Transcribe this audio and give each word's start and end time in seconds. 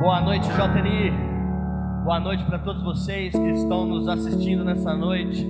Boa 0.00 0.20
noite, 0.22 0.48
JNI. 0.48 1.12
Boa 2.02 2.18
noite 2.18 2.44
para 2.44 2.58
todos 2.58 2.82
vocês 2.82 3.32
que 3.32 3.50
estão 3.50 3.86
nos 3.86 4.08
assistindo 4.08 4.64
nessa 4.64 4.96
noite. 4.96 5.46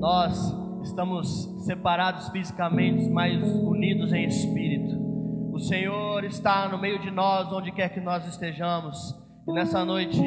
Nós 0.00 0.52
estamos 0.82 1.28
separados 1.64 2.28
fisicamente, 2.30 3.08
mas 3.08 3.40
unidos 3.44 4.12
em 4.12 4.26
espírito. 4.26 4.98
O 5.52 5.60
Senhor 5.60 6.24
está 6.24 6.68
no 6.68 6.76
meio 6.76 6.98
de 7.00 7.12
nós, 7.12 7.52
onde 7.52 7.70
quer 7.70 7.90
que 7.90 8.00
nós 8.00 8.26
estejamos. 8.26 9.14
E 9.46 9.52
nessa 9.52 9.84
noite 9.84 10.20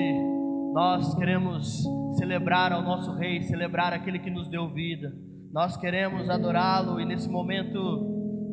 nós 0.74 1.14
queremos 1.16 1.84
celebrar 2.16 2.72
ao 2.72 2.82
nosso 2.82 3.14
Rei, 3.16 3.42
celebrar 3.44 3.94
aquele 3.94 4.20
que 4.20 4.30
nos 4.30 4.48
deu 4.48 4.70
vida. 4.74 5.14
Nós 5.52 5.78
queremos 5.78 6.30
adorá-lo 6.30 7.00
e 7.00 7.06
nesse 7.06 7.30
momento 7.30 7.78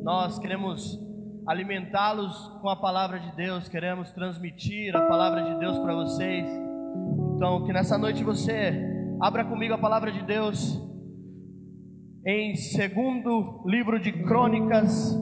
nós 0.03 0.39
queremos 0.39 0.99
alimentá-los 1.47 2.49
com 2.61 2.69
a 2.69 2.77
palavra 2.77 3.19
de 3.19 3.35
Deus, 3.35 3.69
queremos 3.69 4.13
transmitir 4.13 4.95
a 4.95 5.07
palavra 5.07 5.43
de 5.43 5.59
Deus 5.59 5.79
para 5.79 5.95
vocês. 5.95 6.47
Então, 7.35 7.65
que 7.65 7.73
nessa 7.73 7.97
noite 7.97 8.23
você 8.23 8.87
abra 9.21 9.45
comigo 9.45 9.75
a 9.75 9.79
palavra 9.79 10.13
de 10.13 10.23
Deus 10.25 10.79
em 12.27 12.55
segundo 12.55 13.65
livro 13.67 13.99
de 13.99 14.13
Crônicas, 14.13 15.15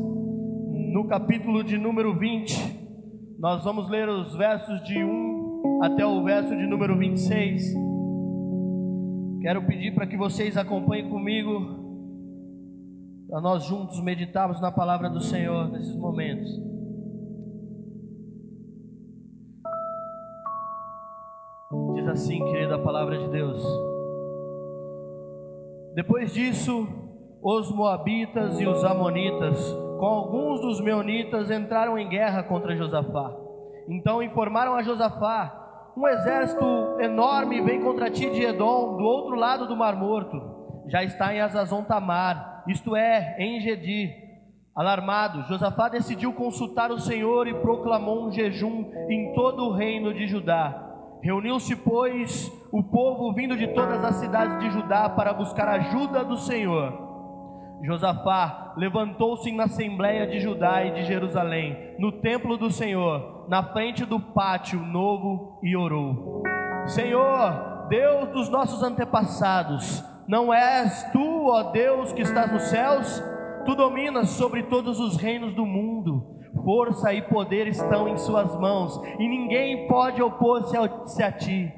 no 0.93 1.07
capítulo 1.07 1.63
de 1.63 1.79
número 1.79 2.19
20. 2.19 2.77
Nós 3.39 3.63
vamos 3.63 3.89
ler 3.89 4.09
os 4.09 4.37
versos 4.37 4.83
de 4.83 5.03
1 5.03 5.81
até 5.85 6.05
o 6.05 6.25
verso 6.25 6.57
de 6.57 6.67
número 6.67 6.99
26. 6.99 7.88
Quero 9.41 9.65
pedir 9.67 9.95
para 9.95 10.07
que 10.07 10.17
vocês 10.17 10.57
acompanhem 10.57 11.09
comigo 11.09 11.87
para 13.29 13.41
nós 13.41 13.65
juntos 13.65 14.03
meditarmos 14.03 14.61
na 14.61 14.73
palavra 14.73 15.09
do 15.09 15.21
Senhor 15.21 15.69
nesses 15.71 15.95
momentos. 15.95 16.51
Diz 21.95 22.09
assim, 22.09 22.43
querida, 22.47 22.77
a 22.77 22.83
palavra 22.83 23.19
de 23.19 23.29
Deus. 23.29 23.63
Depois 25.95 26.33
disso, 26.33 26.89
os 27.43 27.71
Moabitas 27.71 28.59
e 28.61 28.67
os 28.67 28.83
Amonitas, 28.83 29.73
com 30.01 30.07
alguns 30.07 30.61
dos 30.61 30.81
Meonitas, 30.81 31.51
entraram 31.51 31.99
em 31.99 32.09
guerra 32.09 32.43
contra 32.43 32.77
Josafá. 32.77 33.37
Então 33.89 34.23
informaram 34.23 34.75
a 34.75 34.83
Josafá: 34.83 35.58
Um 35.99 36.07
exército 36.07 36.65
enorme 37.01 37.61
vem 37.61 37.83
contra 37.83 38.09
ti 38.09 38.31
de 38.31 38.45
Edom, 38.45 38.97
do 38.97 39.03
outro 39.03 39.35
lado 39.35 39.67
do 39.67 39.77
Mar 39.77 39.97
Morto. 39.97 40.41
Já 40.87 41.03
está 41.03 41.35
em 41.35 41.41
Azazon 41.41 41.83
Tamar 41.83 42.63
isto 42.69 42.95
é, 42.95 43.35
em 43.37 43.61
Gedi. 43.61 44.15
Alarmado, 44.77 45.43
Josafá 45.49 45.89
decidiu 45.89 46.33
consultar 46.33 46.93
o 46.93 47.01
Senhor 47.01 47.49
e 47.49 47.55
proclamou 47.55 48.29
um 48.29 48.31
jejum 48.31 48.93
em 49.11 49.33
todo 49.35 49.65
o 49.65 49.73
reino 49.73 50.15
de 50.15 50.29
Judá. 50.29 50.87
Reuniu-se, 51.21 51.75
pois, 51.75 52.49
o 52.71 52.81
povo 52.81 53.35
vindo 53.35 53.57
de 53.57 53.67
todas 53.67 54.05
as 54.05 54.17
cidades 54.21 54.57
de 54.61 54.71
Judá 54.71 55.09
para 55.09 55.33
buscar 55.33 55.67
ajuda 55.67 56.23
do 56.23 56.37
Senhor. 56.37 56.93
Josafá 57.83 58.73
levantou-se 58.77 59.51
na 59.51 59.65
assembleia 59.65 60.29
de 60.29 60.39
Judá 60.39 60.85
e 60.85 60.93
de 60.93 61.03
Jerusalém, 61.07 61.97
no 61.99 62.13
templo 62.13 62.57
do 62.57 62.71
Senhor, 62.71 63.38
na 63.49 63.63
frente 63.63 64.05
do 64.05 64.21
pátio 64.21 64.79
novo, 64.79 65.59
e 65.63 65.77
orou: 65.77 66.43
Senhor, 66.87 67.87
Deus 67.89 68.29
dos 68.29 68.49
nossos 68.49 68.83
antepassados, 68.83 70.05
não 70.29 70.53
és 70.53 71.11
tu, 71.11 71.47
ó 71.47 71.71
Deus, 71.73 72.13
que 72.13 72.23
estás 72.23 72.53
nos 72.53 72.65
céus? 72.65 73.23
Tu 73.65 73.75
dominas 73.75 74.31
sobre 74.31 74.65
todos 74.65 75.01
os 75.01 75.17
reinos 75.17 75.55
do 75.55 75.65
mundo. 75.65 76.37
Força 76.65 77.13
e 77.13 77.23
poder 77.23 77.67
estão 77.67 78.09
em 78.09 78.17
Suas 78.17 78.55
mãos, 78.59 79.01
e 79.19 79.29
ninguém 79.29 79.87
pode 79.89 80.23
opor-se 80.23 81.23
a, 81.23 81.33
ti. 81.33 81.73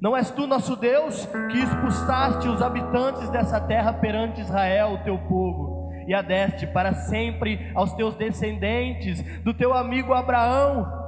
Não 0.00 0.16
és 0.16 0.30
tu, 0.30 0.46
nosso 0.46 0.76
Deus, 0.76 1.26
que 1.50 1.58
expulsaste 1.58 2.48
os 2.48 2.60
habitantes 2.60 3.30
dessa 3.30 3.60
terra 3.60 3.94
perante 3.94 4.40
Israel, 4.40 4.94
o 4.94 5.04
teu 5.04 5.18
povo, 5.18 5.90
e 6.06 6.14
a 6.14 6.20
deste 6.22 6.66
para 6.66 6.92
sempre 6.92 7.70
aos 7.74 7.92
teus 7.94 8.14
descendentes, 8.16 9.22
do 9.42 9.54
teu 9.54 9.72
amigo 9.72 10.12
Abraão 10.12 11.05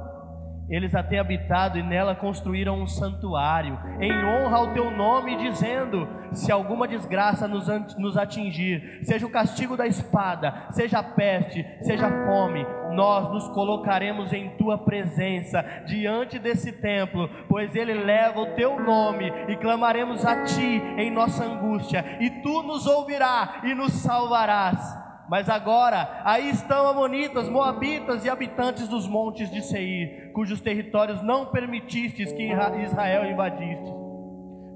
eles 0.69 0.93
a 0.93 1.01
têm 1.01 1.19
habitado 1.19 1.77
e 1.79 1.83
nela 1.83 2.15
construíram 2.15 2.79
um 2.79 2.87
santuário, 2.87 3.79
em 3.99 4.13
honra 4.23 4.57
ao 4.57 4.73
teu 4.73 4.91
nome, 4.91 5.35
dizendo: 5.37 6.07
Se 6.31 6.51
alguma 6.51 6.87
desgraça 6.87 7.47
nos, 7.47 7.67
nos 7.97 8.17
atingir, 8.17 8.99
seja 9.03 9.25
o 9.25 9.31
castigo 9.31 9.75
da 9.75 9.87
espada, 9.87 10.67
seja 10.71 10.99
a 10.99 11.03
peste, 11.03 11.65
seja 11.81 12.07
a 12.07 12.25
fome, 12.25 12.65
nós 12.91 13.29
nos 13.31 13.47
colocaremos 13.49 14.31
em 14.31 14.49
tua 14.57 14.77
presença 14.77 15.63
diante 15.85 16.37
desse 16.37 16.71
templo, 16.71 17.29
pois 17.47 17.75
ele 17.75 17.93
leva 17.93 18.39
o 18.39 18.53
teu 18.55 18.79
nome 18.79 19.31
e 19.47 19.55
clamaremos 19.55 20.25
a 20.25 20.43
ti 20.43 20.81
em 20.97 21.09
nossa 21.09 21.43
angústia, 21.43 22.05
e 22.19 22.29
tu 22.41 22.61
nos 22.63 22.85
ouvirás 22.85 23.63
e 23.63 23.73
nos 23.73 23.93
salvarás. 23.93 25.08
Mas 25.29 25.47
agora, 25.47 26.21
aí 26.25 26.49
estão 26.49 26.87
amonitas, 26.87 27.47
moabitas 27.47 28.25
e 28.25 28.29
habitantes 28.29 28.87
dos 28.87 29.07
montes 29.07 29.51
de 29.51 29.61
Seir, 29.61 30.31
cujos 30.33 30.59
territórios 30.59 31.21
não 31.21 31.45
permitistes 31.45 32.31
que 32.31 32.51
Israel 32.51 33.29
invadisse, 33.29 33.93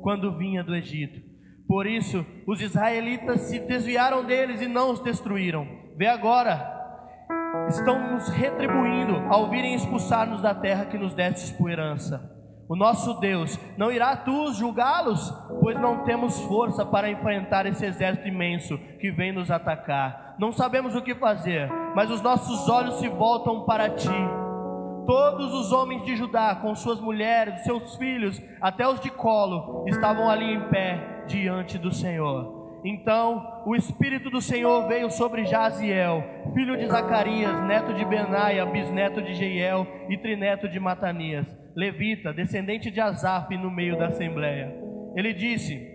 quando 0.03 0.37
vinha 0.37 0.63
do 0.63 0.75
Egito. 0.75 1.19
Por 1.67 1.87
isso, 1.87 2.23
os 2.45 2.61
israelitas 2.61 3.41
se 3.41 3.57
desviaram 3.59 4.23
deles 4.23 4.61
e 4.61 4.67
não 4.67 4.91
os 4.91 4.99
destruíram. 4.99 5.67
Vê 5.97 6.05
agora, 6.05 6.71
estão 7.67 8.11
nos 8.11 8.29
retribuindo 8.29 9.15
ao 9.29 9.49
virem 9.49 9.73
expulsar-nos 9.73 10.39
da 10.39 10.53
terra 10.53 10.85
que 10.85 10.99
nos 10.99 11.15
destes 11.15 11.51
por 11.51 11.71
herança. 11.71 12.31
O 12.69 12.75
nosso 12.75 13.19
Deus 13.19 13.59
não 13.75 13.91
irá 13.91 14.15
tu 14.15 14.53
julgá-los, 14.53 15.31
pois 15.59 15.79
não 15.79 16.03
temos 16.03 16.39
força 16.41 16.85
para 16.85 17.09
enfrentar 17.09 17.65
esse 17.65 17.85
exército 17.85 18.27
imenso 18.27 18.77
que 18.99 19.11
vem 19.11 19.31
nos 19.31 19.49
atacar. 19.49 20.22
Não 20.37 20.51
sabemos 20.51 20.95
o 20.95 21.01
que 21.01 21.15
fazer, 21.15 21.69
mas 21.95 22.09
os 22.09 22.21
nossos 22.21 22.67
olhos 22.69 22.95
se 22.95 23.07
voltam 23.07 23.65
para 23.65 23.89
ti. 23.89 24.09
Todos 25.05 25.53
os 25.53 25.71
homens 25.71 26.05
de 26.05 26.15
Judá, 26.15 26.55
com 26.55 26.75
suas 26.75 26.99
mulheres, 27.01 27.63
seus 27.63 27.95
filhos, 27.97 28.41
até 28.61 28.87
os 28.87 28.99
de 28.99 29.09
colo, 29.09 29.85
estavam 29.87 30.29
ali 30.29 30.53
em 30.53 30.69
pé 30.69 31.25
diante 31.27 31.77
do 31.77 31.93
Senhor. 31.93 32.81
Então 32.85 33.63
o 33.65 33.75
Espírito 33.75 34.29
do 34.29 34.41
Senhor 34.41 34.87
veio 34.87 35.09
sobre 35.09 35.45
Jaziel, 35.45 36.23
filho 36.53 36.77
de 36.77 36.87
Zacarias, 36.87 37.61
neto 37.63 37.93
de 37.93 38.03
Benaia, 38.03 38.65
bisneto 38.65 39.21
de 39.21 39.33
Jeiel 39.33 39.87
e 40.09 40.17
trineto 40.17 40.67
de 40.67 40.79
Matanias 40.79 41.63
levita, 41.75 42.33
descendente 42.33 42.91
de 42.91 43.01
Asaf, 43.01 43.55
no 43.57 43.71
meio 43.71 43.97
da 43.97 44.07
assembleia. 44.07 44.73
Ele 45.15 45.33
disse: 45.33 45.92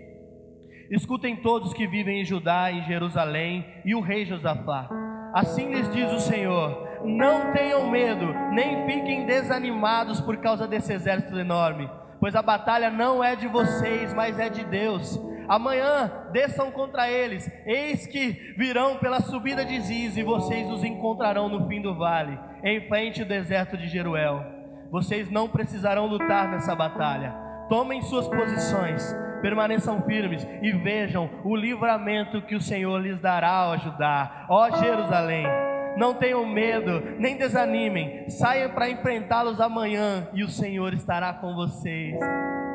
Escutem 0.91 1.35
todos 1.35 1.73
que 1.73 1.87
vivem 1.87 2.21
em 2.21 2.25
Judá, 2.25 2.71
em 2.71 2.83
Jerusalém, 2.85 3.65
e 3.85 3.93
o 3.93 4.01
rei 4.01 4.25
Josafá. 4.25 4.89
Assim 5.33 5.73
lhes 5.73 5.87
diz 5.93 6.11
o 6.11 6.19
Senhor: 6.19 6.87
Não 7.05 7.53
tenham 7.53 7.89
medo, 7.89 8.25
nem 8.51 8.87
fiquem 8.87 9.25
desanimados 9.25 10.19
por 10.19 10.37
causa 10.37 10.67
desse 10.67 10.91
exército 10.91 11.37
enorme, 11.37 11.87
pois 12.19 12.35
a 12.35 12.41
batalha 12.41 12.89
não 12.89 13.23
é 13.23 13.35
de 13.35 13.47
vocês, 13.47 14.13
mas 14.13 14.39
é 14.39 14.49
de 14.49 14.63
Deus. 14.63 15.19
Amanhã 15.47 16.11
desçam 16.31 16.71
contra 16.71 17.09
eles, 17.09 17.49
eis 17.65 18.05
que 18.05 18.53
virão 18.57 18.97
pela 18.97 19.19
subida 19.19 19.63
de 19.63 19.79
Ziz, 19.81 20.17
e 20.17 20.23
vocês 20.23 20.69
os 20.69 20.83
encontrarão 20.83 21.49
no 21.49 21.67
fim 21.67 21.81
do 21.81 21.95
vale, 21.95 22.37
em 22.63 22.87
frente 22.87 23.21
ao 23.21 23.27
deserto 23.27 23.77
de 23.77 23.87
Jeruel. 23.87 24.43
Vocês 24.91 25.29
não 25.29 25.47
precisarão 25.47 26.07
lutar 26.07 26.49
nessa 26.49 26.75
batalha. 26.75 27.33
Tomem 27.67 28.01
suas 28.01 28.27
posições, 28.27 29.15
permaneçam 29.41 30.01
firmes 30.03 30.47
e 30.61 30.71
vejam 30.71 31.29
o 31.43 31.55
livramento 31.55 32.41
que 32.41 32.55
o 32.55 32.61
Senhor 32.61 32.99
lhes 32.99 33.19
dará 33.19 33.49
ao 33.49 33.73
ajudar. 33.73 34.45
Ó 34.49 34.69
Jerusalém, 34.71 35.45
não 35.97 36.13
tenham 36.13 36.45
medo, 36.45 37.01
nem 37.17 37.37
desanimem. 37.37 38.29
Saiam 38.29 38.71
para 38.71 38.89
enfrentá-los 38.89 39.59
amanhã 39.59 40.27
e 40.33 40.43
o 40.43 40.49
Senhor 40.49 40.93
estará 40.93 41.33
com 41.33 41.53
vocês. 41.55 42.17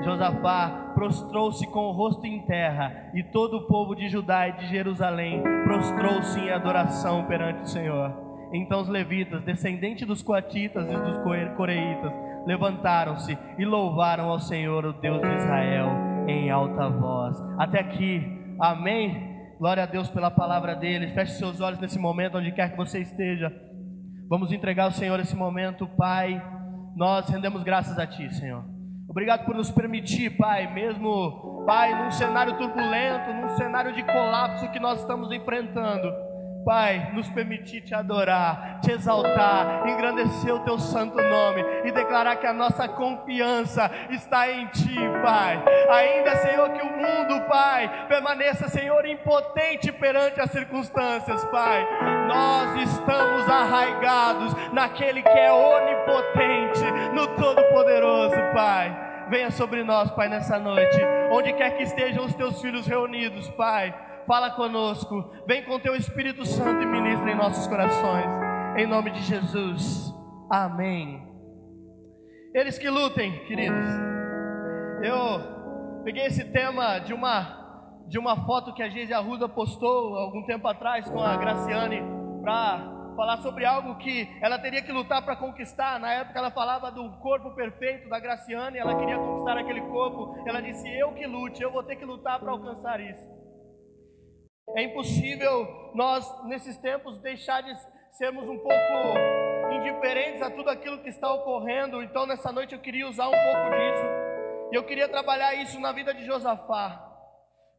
Josafá 0.04 0.92
prostrou-se 0.94 1.66
com 1.68 1.86
o 1.86 1.92
rosto 1.92 2.26
em 2.26 2.40
terra, 2.40 3.10
e 3.14 3.22
todo 3.22 3.56
o 3.56 3.66
povo 3.66 3.94
de 3.94 4.08
Judá 4.08 4.48
e 4.48 4.52
de 4.52 4.66
Jerusalém 4.66 5.42
prostrou-se 5.64 6.38
em 6.38 6.50
adoração 6.50 7.24
perante 7.24 7.62
o 7.62 7.68
Senhor. 7.68 8.12
Então 8.52 8.82
os 8.82 8.88
levitas, 8.88 9.42
descendentes 9.42 10.06
dos 10.06 10.22
coatitas 10.22 10.88
e 10.88 10.96
dos 10.96 11.18
coreitas, 11.56 12.12
levantaram-se 12.46 13.36
e 13.58 13.64
louvaram 13.64 14.28
ao 14.28 14.38
Senhor, 14.38 14.84
o 14.84 14.92
Deus 14.92 15.20
de 15.20 15.34
Israel, 15.34 15.88
em 16.26 16.50
alta 16.50 16.88
voz. 16.88 17.36
Até 17.58 17.80
aqui, 17.80 18.22
amém. 18.60 19.34
Glória 19.58 19.82
a 19.82 19.86
Deus 19.86 20.08
pela 20.10 20.30
palavra 20.30 20.74
dele. 20.74 21.14
Feche 21.14 21.32
seus 21.34 21.60
olhos 21.60 21.78
nesse 21.78 21.98
momento, 21.98 22.38
onde 22.38 22.52
quer 22.52 22.70
que 22.70 22.76
você 22.76 23.00
esteja. 23.00 23.52
Vamos 24.28 24.52
entregar 24.52 24.84
ao 24.84 24.92
Senhor 24.92 25.18
esse 25.20 25.36
momento, 25.36 25.86
Pai. 25.86 26.42
Nós 26.96 27.28
rendemos 27.28 27.62
graças 27.62 27.98
a 27.98 28.06
Ti, 28.06 28.32
Senhor. 28.34 28.64
Obrigado 29.08 29.44
por 29.44 29.54
nos 29.54 29.70
permitir, 29.70 30.36
Pai, 30.36 30.72
mesmo 30.72 31.64
Pai, 31.66 32.02
num 32.02 32.10
cenário 32.10 32.56
turbulento, 32.58 33.32
num 33.32 33.48
cenário 33.56 33.94
de 33.94 34.02
colapso 34.02 34.70
que 34.70 34.80
nós 34.80 35.00
estamos 35.00 35.30
enfrentando. 35.32 36.23
Pai, 36.64 37.10
nos 37.12 37.28
permitir 37.28 37.82
te 37.82 37.94
adorar, 37.94 38.80
te 38.80 38.90
exaltar, 38.90 39.86
engrandecer 39.86 40.54
o 40.54 40.60
teu 40.60 40.78
santo 40.78 41.16
nome 41.16 41.62
e 41.84 41.92
declarar 41.92 42.36
que 42.36 42.46
a 42.46 42.54
nossa 42.54 42.88
confiança 42.88 43.90
está 44.10 44.50
em 44.50 44.66
ti, 44.68 44.96
Pai. 45.22 45.62
Ainda, 45.90 46.36
Senhor, 46.36 46.70
que 46.70 46.80
o 46.80 46.90
mundo, 46.90 47.46
Pai, 47.46 48.06
permaneça, 48.08 48.68
Senhor, 48.68 49.04
impotente 49.06 49.92
perante 49.92 50.40
as 50.40 50.50
circunstâncias, 50.50 51.44
Pai. 51.46 51.86
Nós 52.26 52.90
estamos 52.90 53.48
arraigados 53.48 54.54
naquele 54.72 55.22
que 55.22 55.28
é 55.28 55.52
onipotente, 55.52 57.12
no 57.14 57.26
Todo-Poderoso, 57.36 58.36
Pai. 58.54 59.26
Venha 59.28 59.50
sobre 59.50 59.84
nós, 59.84 60.10
Pai, 60.12 60.28
nessa 60.28 60.58
noite. 60.58 60.98
Onde 61.30 61.52
quer 61.52 61.76
que 61.76 61.82
estejam 61.82 62.24
os 62.24 62.34
teus 62.34 62.60
filhos 62.60 62.86
reunidos, 62.86 63.50
Pai 63.50 63.94
fala 64.26 64.50
conosco, 64.50 65.30
vem 65.46 65.64
com 65.64 65.78
teu 65.78 65.94
Espírito 65.94 66.44
Santo 66.46 66.82
e 66.82 66.86
ministra 66.86 67.30
em 67.30 67.36
nossos 67.36 67.66
corações, 67.66 68.26
em 68.76 68.86
nome 68.86 69.10
de 69.10 69.22
Jesus, 69.22 70.12
amém. 70.50 71.22
Eles 72.54 72.78
que 72.78 72.88
lutem, 72.88 73.44
queridos. 73.46 73.88
Eu 75.02 76.02
peguei 76.04 76.26
esse 76.26 76.44
tema 76.52 76.98
de 76.98 77.12
uma 77.12 77.62
de 78.06 78.18
uma 78.18 78.44
foto 78.44 78.74
que 78.74 78.82
a 78.82 78.88
Geise 78.88 79.14
Arruda 79.14 79.48
postou 79.48 80.16
algum 80.18 80.44
tempo 80.44 80.68
atrás 80.68 81.08
com 81.08 81.20
a 81.20 81.36
Graciane 81.38 82.02
para 82.42 82.92
falar 83.16 83.38
sobre 83.38 83.64
algo 83.64 83.96
que 83.96 84.28
ela 84.42 84.58
teria 84.58 84.82
que 84.82 84.92
lutar 84.92 85.24
para 85.24 85.36
conquistar. 85.36 85.98
Na 85.98 86.12
época 86.12 86.38
ela 86.38 86.50
falava 86.50 86.90
do 86.90 87.10
corpo 87.18 87.54
perfeito 87.54 88.08
da 88.08 88.20
Graciane, 88.20 88.78
ela 88.78 88.94
queria 88.94 89.18
conquistar 89.18 89.56
aquele 89.56 89.80
corpo. 89.82 90.36
Ela 90.46 90.60
disse: 90.60 90.86
"Eu 90.98 91.12
que 91.12 91.26
lute, 91.26 91.62
eu 91.62 91.72
vou 91.72 91.82
ter 91.82 91.96
que 91.96 92.04
lutar 92.04 92.38
para 92.38 92.52
alcançar 92.52 93.00
isso". 93.00 93.43
É 94.76 94.82
impossível 94.82 95.90
nós, 95.94 96.26
nesses 96.46 96.76
tempos, 96.78 97.18
deixar 97.20 97.60
de 97.60 97.72
sermos 98.12 98.48
um 98.48 98.58
pouco 98.58 99.18
indiferentes 99.72 100.40
a 100.42 100.50
tudo 100.50 100.70
aquilo 100.70 101.02
que 101.02 101.08
está 101.08 101.32
ocorrendo. 101.32 102.02
Então, 102.02 102.26
nessa 102.26 102.50
noite, 102.50 102.74
eu 102.74 102.80
queria 102.80 103.06
usar 103.08 103.28
um 103.28 103.32
pouco 103.32 103.70
disso. 103.70 104.04
E 104.72 104.74
eu 104.74 104.84
queria 104.84 105.08
trabalhar 105.08 105.54
isso 105.54 105.78
na 105.78 105.92
vida 105.92 106.14
de 106.14 106.24
Josafá. 106.24 107.12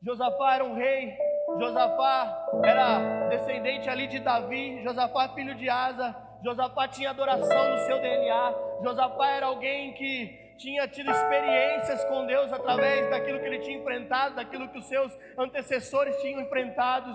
Josafá 0.04 0.56
era 0.56 0.64
um 0.64 0.76
rei. 0.76 1.18
Josafá 1.58 2.48
era 2.64 3.28
descendente 3.30 3.90
ali 3.90 4.08
de 4.08 4.20
Davi. 4.20 4.84
Josafá, 4.84 5.30
filho 5.30 5.56
de 5.56 5.70
Asa. 5.70 6.16
Josafá 6.44 6.88
tinha 6.88 7.10
adoração 7.10 7.72
no 7.72 7.78
seu 7.80 8.00
DNA. 8.00 8.56
Josafá 8.84 9.28
era 9.32 9.48
alguém 9.48 9.94
que 9.94 10.45
tinha 10.58 10.88
tido 10.88 11.12
experiências 11.12 12.04
com 12.06 12.26
Deus 12.26 12.52
através 12.52 13.10
daquilo 13.10 13.40
que 13.40 13.46
ele 13.46 13.60
tinha 13.60 13.78
enfrentado, 13.78 14.36
daquilo 14.36 14.68
que 14.70 14.80
os 14.80 14.88
seus 14.88 15.12
antecessores 15.38 16.16
tinham 16.22 16.42
enfrentado, 16.42 17.14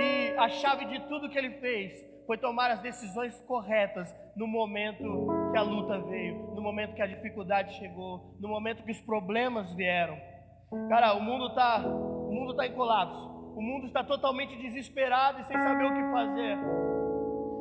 e 0.00 0.34
a 0.38 0.48
chave 0.48 0.84
de 0.86 1.00
tudo 1.08 1.28
que 1.28 1.38
ele 1.38 1.58
fez 1.60 1.92
foi 2.26 2.36
tomar 2.36 2.70
as 2.70 2.82
decisões 2.82 3.40
corretas 3.42 4.14
no 4.36 4.46
momento 4.46 5.02
que 5.50 5.58
a 5.58 5.62
luta 5.62 5.98
veio, 6.02 6.54
no 6.54 6.62
momento 6.62 6.94
que 6.94 7.02
a 7.02 7.06
dificuldade 7.06 7.74
chegou, 7.78 8.36
no 8.38 8.48
momento 8.48 8.84
que 8.84 8.92
os 8.92 9.00
problemas 9.00 9.74
vieram. 9.74 10.18
Cara, 10.90 11.14
o 11.14 11.22
mundo 11.22 11.46
está, 11.46 11.78
o 11.78 12.30
mundo 12.30 12.54
tá 12.54 12.66
em 12.66 12.74
colapso. 12.74 13.38
O 13.56 13.62
mundo 13.62 13.86
está 13.86 14.04
totalmente 14.04 14.54
desesperado 14.56 15.40
e 15.40 15.44
sem 15.44 15.58
saber 15.58 15.84
o 15.86 15.94
que 15.94 16.12
fazer. 16.12 16.58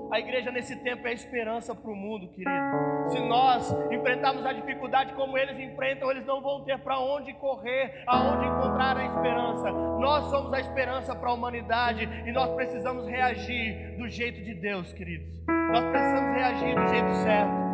A 0.09 0.19
igreja 0.19 0.51
nesse 0.51 0.75
tempo 0.77 1.05
é 1.05 1.13
esperança 1.13 1.75
para 1.75 1.91
o 1.91 1.95
mundo, 1.95 2.29
querido. 2.29 3.09
Se 3.09 3.19
nós 3.19 3.69
enfrentarmos 3.91 4.45
a 4.45 4.53
dificuldade 4.53 5.13
como 5.13 5.37
eles 5.37 5.59
enfrentam, 5.59 6.09
eles 6.09 6.25
não 6.25 6.41
vão 6.41 6.63
ter 6.63 6.77
para 6.79 6.97
onde 6.99 7.33
correr, 7.33 8.03
aonde 8.07 8.47
encontrar 8.47 8.95
a 8.97 9.05
esperança. 9.05 9.71
Nós 9.71 10.25
somos 10.29 10.53
a 10.53 10.59
esperança 10.61 11.13
para 11.13 11.29
a 11.29 11.33
humanidade 11.33 12.03
e 12.25 12.31
nós 12.31 12.53
precisamos 12.55 13.05
reagir 13.07 13.97
do 13.97 14.07
jeito 14.07 14.41
de 14.43 14.53
Deus, 14.53 14.93
queridos. 14.93 15.27
Nós 15.47 15.83
precisamos 15.89 16.35
reagir 16.35 16.75
do 16.75 16.87
jeito 16.87 17.11
certo. 17.23 17.67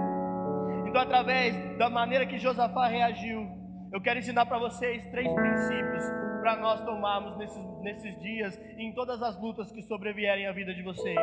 Então, 0.87 1.01
através 1.01 1.77
da 1.77 1.89
maneira 1.89 2.25
que 2.25 2.39
Josafá 2.39 2.87
reagiu, 2.87 3.47
eu 3.91 4.01
quero 4.01 4.17
ensinar 4.17 4.47
para 4.47 4.57
vocês 4.57 5.05
três 5.11 5.31
princípios 5.31 6.03
para 6.41 6.57
nós 6.57 6.83
tomarmos 6.83 7.37
nesses, 7.37 7.81
nesses 7.81 8.19
dias 8.19 8.59
e 8.75 8.83
em 8.83 8.91
todas 8.91 9.21
as 9.21 9.39
lutas 9.39 9.71
que 9.71 9.83
sobrevierem 9.83 10.47
à 10.47 10.51
vida 10.51 10.73
de 10.73 10.81
vocês. 10.81 11.17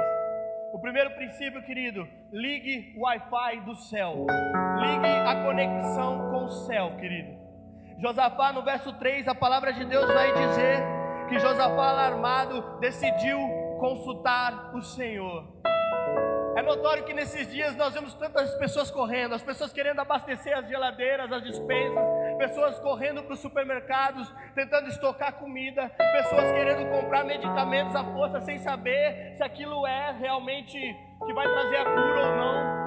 O 0.72 0.78
primeiro 0.78 1.10
princípio, 1.10 1.62
querido, 1.62 2.06
ligue 2.32 2.94
o 2.96 3.02
Wi-Fi 3.02 3.60
do 3.62 3.74
céu. 3.74 4.26
Ligue 4.78 5.06
a 5.06 5.42
conexão 5.42 6.30
com 6.30 6.44
o 6.44 6.48
céu, 6.48 6.96
querido. 6.96 7.36
Josafá, 7.98 8.52
no 8.52 8.62
verso 8.62 8.92
3, 8.92 9.26
a 9.26 9.34
palavra 9.34 9.72
de 9.72 9.84
Deus 9.84 10.06
vai 10.06 10.32
dizer 10.32 10.80
que 11.28 11.38
Josafá, 11.38 11.90
alarmado, 11.90 12.78
decidiu 12.78 13.38
consultar 13.80 14.74
o 14.74 14.80
Senhor. 14.80 15.60
É 16.56 16.62
notório 16.62 17.04
que 17.04 17.14
nesses 17.14 17.50
dias 17.50 17.74
nós 17.76 17.92
vemos 17.92 18.14
tantas 18.14 18.54
pessoas 18.56 18.90
correndo, 18.90 19.34
as 19.34 19.42
pessoas 19.42 19.72
querendo 19.72 20.00
abastecer 20.00 20.56
as 20.56 20.68
geladeiras, 20.68 21.32
as 21.32 21.42
dispensas, 21.42 22.04
pessoas 22.40 22.78
correndo 22.80 23.22
para 23.22 23.34
os 23.34 23.40
supermercados, 23.40 24.34
tentando 24.54 24.88
estocar 24.88 25.34
comida, 25.34 25.90
pessoas 25.90 26.50
querendo 26.52 26.90
comprar 26.90 27.22
medicamentos 27.22 27.94
à 27.94 28.02
força 28.02 28.40
sem 28.40 28.58
saber 28.58 29.34
se 29.36 29.42
aquilo 29.42 29.86
é 29.86 30.12
realmente 30.12 30.78
que 31.26 31.34
vai 31.34 31.46
trazer 31.46 31.76
a 31.76 31.84
cura 31.84 32.26
ou 32.26 32.36
não. 32.36 32.80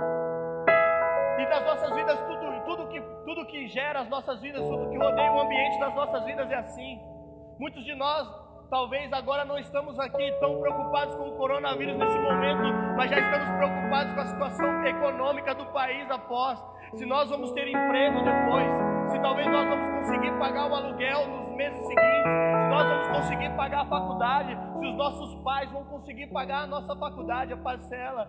E 1.40 1.46
das 1.46 1.66
nossas 1.66 1.96
vidas, 1.96 2.20
tudo, 2.22 2.66
tudo, 2.66 2.88
que, 2.88 3.02
tudo 3.26 3.46
que 3.46 3.68
gera 3.68 4.00
as 4.00 4.10
nossas 4.10 4.42
vidas, 4.42 4.66
tudo 4.66 4.90
que 4.90 4.98
rodeia 4.98 5.32
o 5.32 5.42
ambiente 5.42 5.80
das 5.80 5.96
nossas 5.96 6.26
vidas 6.26 6.50
é 6.50 6.56
assim. 6.56 7.00
Muitos 7.60 7.86
de 7.86 7.94
nós 7.94 8.28
Talvez 8.70 9.14
agora 9.14 9.46
não 9.46 9.60
estamos 9.60 10.00
aqui 10.00 10.32
tão 10.40 10.60
preocupados 10.60 11.14
com 11.14 11.30
o 11.30 11.38
coronavírus 11.38 11.96
nesse 11.96 12.18
momento, 12.18 12.74
mas 12.98 13.08
já 13.08 13.20
estamos 13.20 13.48
preocupados 13.58 14.14
com 14.16 14.22
a 14.22 14.26
situação 14.26 14.86
econômica 14.88 15.54
do 15.54 15.68
país 15.68 16.10
após. 16.10 16.60
Se 16.96 17.06
nós 17.06 17.30
vamos 17.30 17.52
ter 17.52 17.68
emprego 17.68 18.24
depois, 18.24 18.93
se 19.14 19.20
talvez 19.20 19.48
nós 19.48 19.70
vamos 19.70 19.90
conseguir 19.90 20.32
pagar 20.40 20.72
o 20.72 20.74
aluguel 20.74 21.28
nos 21.28 21.56
meses 21.56 21.78
seguintes, 21.78 22.24
se 22.24 22.70
nós 22.70 22.90
vamos 22.90 23.08
conseguir 23.10 23.50
pagar 23.56 23.82
a 23.82 23.86
faculdade, 23.86 24.58
se 24.80 24.88
os 24.88 24.96
nossos 24.96 25.36
pais 25.44 25.72
vão 25.72 25.84
conseguir 25.84 26.28
pagar 26.28 26.64
a 26.64 26.68
nossa 26.68 26.96
faculdade, 26.96 27.54
a 27.54 27.58
parcela, 27.58 28.28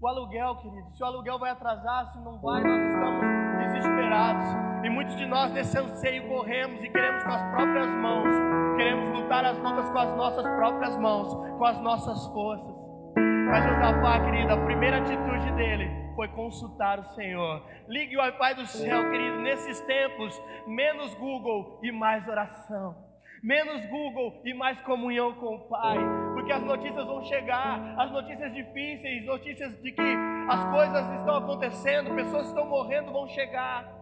o 0.00 0.08
aluguel, 0.08 0.56
querido. 0.56 0.90
Se 0.90 1.02
o 1.04 1.06
aluguel 1.06 1.38
vai 1.38 1.50
atrasar, 1.50 2.12
se 2.12 2.18
não 2.18 2.40
vai, 2.40 2.62
nós 2.64 2.82
estamos 2.82 3.20
desesperados. 3.58 4.46
E 4.84 4.90
muitos 4.90 5.16
de 5.16 5.26
nós 5.26 5.52
nesse 5.52 5.78
anseio 5.78 6.28
corremos 6.28 6.82
e 6.82 6.88
queremos 6.88 7.22
com 7.22 7.30
as 7.30 7.42
próprias 7.50 7.94
mãos, 7.96 8.76
queremos 8.76 9.08
lutar 9.10 9.44
as 9.44 9.58
lutas 9.58 9.88
com 9.88 9.98
as 9.98 10.16
nossas 10.16 10.48
próprias 10.56 10.96
mãos, 10.98 11.32
com 11.58 11.64
as 11.64 11.80
nossas 11.80 12.26
forças. 12.26 12.74
Mas 13.50 13.64
Josafá, 13.64 14.20
querido, 14.24 14.52
a 14.52 14.64
primeira 14.64 14.98
atitude 14.98 15.52
dele 15.52 16.07
foi 16.18 16.26
consultar 16.26 16.98
o 16.98 17.04
Senhor. 17.14 17.62
Ligue 17.86 18.16
o 18.16 18.32
Pai 18.32 18.52
do 18.52 18.66
céu, 18.66 19.08
querido, 19.08 19.38
nesses 19.38 19.80
tempos, 19.82 20.42
menos 20.66 21.14
Google 21.14 21.78
e 21.80 21.92
mais 21.92 22.26
oração 22.26 23.06
menos 23.40 23.86
Google 23.86 24.42
e 24.44 24.52
mais 24.52 24.80
comunhão 24.80 25.32
com 25.34 25.54
o 25.54 25.68
Pai, 25.68 25.96
porque 26.34 26.50
as 26.50 26.60
notícias 26.60 27.06
vão 27.06 27.22
chegar, 27.22 27.94
as 27.96 28.10
notícias 28.10 28.52
difíceis, 28.52 29.24
notícias 29.24 29.80
de 29.80 29.92
que 29.92 30.16
as 30.48 30.64
coisas 30.72 31.20
estão 31.20 31.36
acontecendo, 31.36 32.16
pessoas 32.16 32.48
estão 32.48 32.66
morrendo 32.66 33.12
vão 33.12 33.28
chegar. 33.28 33.97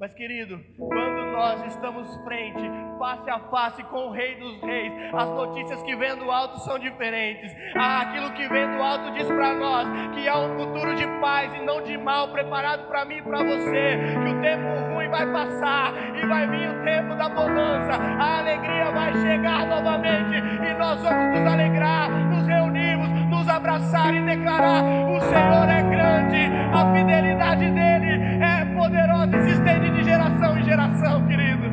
Mas, 0.00 0.12
querido, 0.12 0.60
quando 0.76 1.24
nós 1.30 1.64
estamos 1.66 2.14
frente, 2.24 2.60
face 2.98 3.30
a 3.30 3.38
face 3.48 3.82
com 3.84 4.08
o 4.08 4.10
Rei 4.10 4.34
dos 4.34 4.60
Reis, 4.60 4.92
as 5.14 5.28
notícias 5.30 5.82
que 5.84 5.94
vêm 5.94 6.16
do 6.16 6.30
alto 6.30 6.58
são 6.60 6.78
diferentes. 6.80 7.54
Ah, 7.76 8.00
aquilo 8.02 8.32
que 8.32 8.48
vem 8.48 8.70
do 8.76 8.82
alto 8.82 9.12
diz 9.12 9.26
para 9.28 9.54
nós 9.54 9.88
que 10.14 10.26
há 10.26 10.36
um 10.36 10.56
futuro 10.58 10.96
de 10.96 11.06
paz 11.20 11.54
e 11.54 11.60
não 11.60 11.80
de 11.82 11.96
mal 11.96 12.28
preparado 12.28 12.88
para 12.88 13.04
mim 13.04 13.18
e 13.18 13.22
para 13.22 13.44
você. 13.44 13.98
Que 14.24 14.28
o 14.30 14.42
tempo 14.42 14.94
ruim 14.94 15.08
vai 15.08 15.32
passar 15.32 15.92
e 16.16 16.26
vai 16.26 16.48
vir 16.48 16.68
o 16.70 16.84
tempo 16.84 17.14
da 17.14 17.28
bonança. 17.28 17.92
A 17.92 18.38
alegria 18.40 18.90
vai 18.90 19.12
chegar 19.14 19.66
novamente 19.66 20.36
e 20.36 20.74
nós 20.74 21.00
vamos 21.00 21.38
nos 21.38 21.52
alegrar, 21.52 22.10
nos 22.10 22.46
reunirmos, 22.46 23.10
nos 23.30 23.48
abraçar 23.48 24.12
e 24.12 24.20
declarar: 24.24 24.82
o 24.82 25.20
Senhor 25.20 25.68
é 25.68 25.82
grande, 25.82 26.50
a 26.72 26.92
fidelidade 26.92 27.70
dele 27.70 28.42
é 28.42 28.63
poderosa 28.74 29.36
e 29.36 29.42
se 29.44 29.50
estende 29.50 29.90
de 29.90 30.04
geração 30.04 30.58
em 30.58 30.64
geração, 30.64 31.26
querido. 31.26 31.64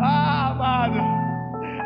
Ah, 0.00 0.50
amado, 0.50 0.98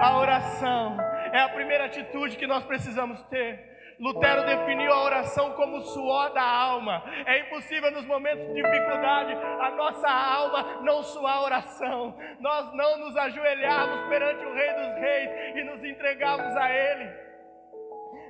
a 0.00 0.18
oração 0.18 0.96
é 1.32 1.40
a 1.40 1.48
primeira 1.48 1.86
atitude 1.86 2.36
que 2.36 2.46
nós 2.46 2.64
precisamos 2.64 3.22
ter. 3.24 3.72
Lutero 3.98 4.44
definiu 4.44 4.92
a 4.92 5.04
oração 5.04 5.52
como 5.52 5.76
o 5.76 5.80
suor 5.82 6.32
da 6.32 6.42
alma. 6.42 7.02
É 7.26 7.40
impossível 7.40 7.90
nos 7.92 8.04
momentos 8.06 8.46
de 8.48 8.54
dificuldade 8.54 9.32
a 9.32 9.70
nossa 9.76 10.08
alma 10.08 10.82
não 10.82 11.02
suar 11.02 11.42
oração. 11.42 12.16
Nós 12.40 12.74
não 12.74 12.98
nos 12.98 13.16
ajoelharmos 13.16 14.00
perante 14.08 14.44
o 14.44 14.54
Rei 14.54 14.72
dos 14.72 14.94
Reis 14.98 15.56
e 15.56 15.64
nos 15.64 15.84
entregarmos 15.84 16.56
a 16.56 16.70
Ele. 16.70 17.31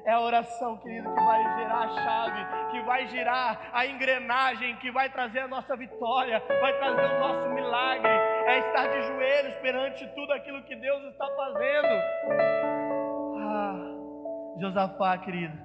É 0.05 0.13
a 0.13 0.21
oração, 0.21 0.77
querido, 0.79 1.09
que 1.15 1.23
vai 1.23 1.59
gerar 1.59 1.79
a 1.79 1.89
chave, 1.89 2.71
que 2.73 2.83
vai 2.83 3.07
girar 3.07 3.71
a 3.73 3.87
engrenagem, 3.87 4.77
que 4.77 4.91
vai 4.91 5.09
trazer 5.09 5.41
a 5.41 5.49
nossa 5.49 5.77
vitória, 5.77 6.43
vai 6.61 6.77
trazer 6.77 7.15
o 7.15 7.21
nosso 7.21 7.49
milagre. 7.51 8.11
É 8.11 8.59
estar 8.59 8.89
de 8.89 9.03
joelhos 9.03 9.55
perante 9.59 10.05
tudo 10.15 10.33
aquilo 10.33 10.65
que 10.65 10.75
Deus 10.75 11.05
está 11.05 11.27
fazendo. 11.37 11.89
Ah, 13.39 13.75
Josafá, 14.61 15.19
querido, 15.19 15.57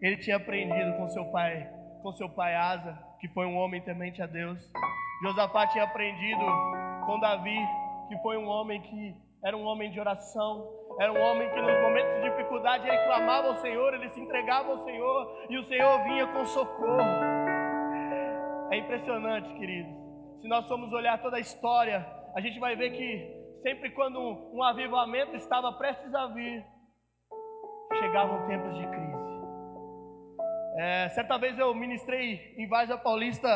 ele 0.00 0.16
tinha 0.16 0.36
aprendido 0.36 0.96
com 0.96 1.06
seu 1.08 1.26
pai, 1.26 1.70
com 2.02 2.12
seu 2.12 2.30
pai 2.30 2.54
Asa, 2.54 2.98
que 3.20 3.28
foi 3.28 3.44
um 3.44 3.56
homem 3.56 3.82
temente 3.82 4.22
a 4.22 4.26
Deus. 4.26 4.72
Josafá 5.22 5.66
tinha 5.66 5.84
aprendido 5.84 6.44
com 7.04 7.20
Davi, 7.20 7.58
que 8.08 8.16
foi 8.22 8.38
um 8.38 8.46
homem 8.46 8.80
que 8.80 9.14
era 9.44 9.54
um 9.54 9.64
homem 9.64 9.90
de 9.90 10.00
oração, 10.00 10.66
era 10.98 11.12
um 11.12 11.20
homem 11.20 11.50
que 11.50 11.60
nos 11.60 11.80
momentos 11.80 12.14
de 12.22 12.30
dificuldade 12.30 12.86
ele 12.86 12.98
clamava 13.04 13.48
ao 13.48 13.56
Senhor, 13.56 13.94
ele 13.94 14.08
se 14.10 14.20
entregava 14.20 14.70
ao 14.70 14.84
Senhor 14.84 15.46
e 15.50 15.58
o 15.58 15.64
Senhor 15.64 16.02
vinha 16.04 16.26
com 16.28 16.44
socorro. 16.44 17.00
É 18.70 18.76
impressionante, 18.76 19.52
queridos. 19.54 19.92
Se 20.40 20.48
nós 20.48 20.66
formos 20.68 20.92
olhar 20.92 21.20
toda 21.20 21.36
a 21.36 21.40
história, 21.40 22.06
a 22.34 22.40
gente 22.40 22.60
vai 22.60 22.76
ver 22.76 22.90
que 22.90 23.44
sempre 23.62 23.90
quando 23.90 24.20
um, 24.20 24.62
avivamento 24.62 25.34
estava 25.36 25.72
prestes 25.72 26.14
a 26.14 26.26
vir, 26.26 26.64
chegavam 27.98 28.46
tempos 28.46 28.76
de 28.76 28.86
crise. 28.86 29.24
É, 30.76 31.08
certa 31.10 31.38
vez 31.38 31.58
eu 31.58 31.74
ministrei 31.74 32.54
em 32.58 32.68
Varza 32.68 32.98
Paulista 32.98 33.48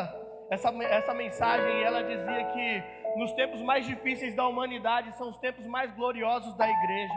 essa, 0.49 0.69
essa 0.83 1.13
mensagem 1.13 1.79
e 1.79 1.83
ela 1.83 2.01
dizia 2.01 2.45
que 2.45 2.83
nos 3.15 3.31
tempos 3.33 3.61
mais 3.61 3.85
difíceis 3.85 4.35
da 4.35 4.47
humanidade 4.47 5.15
são 5.17 5.29
os 5.29 5.37
tempos 5.37 5.65
mais 5.67 5.91
gloriosos 5.93 6.53
da 6.55 6.69
igreja. 6.69 7.13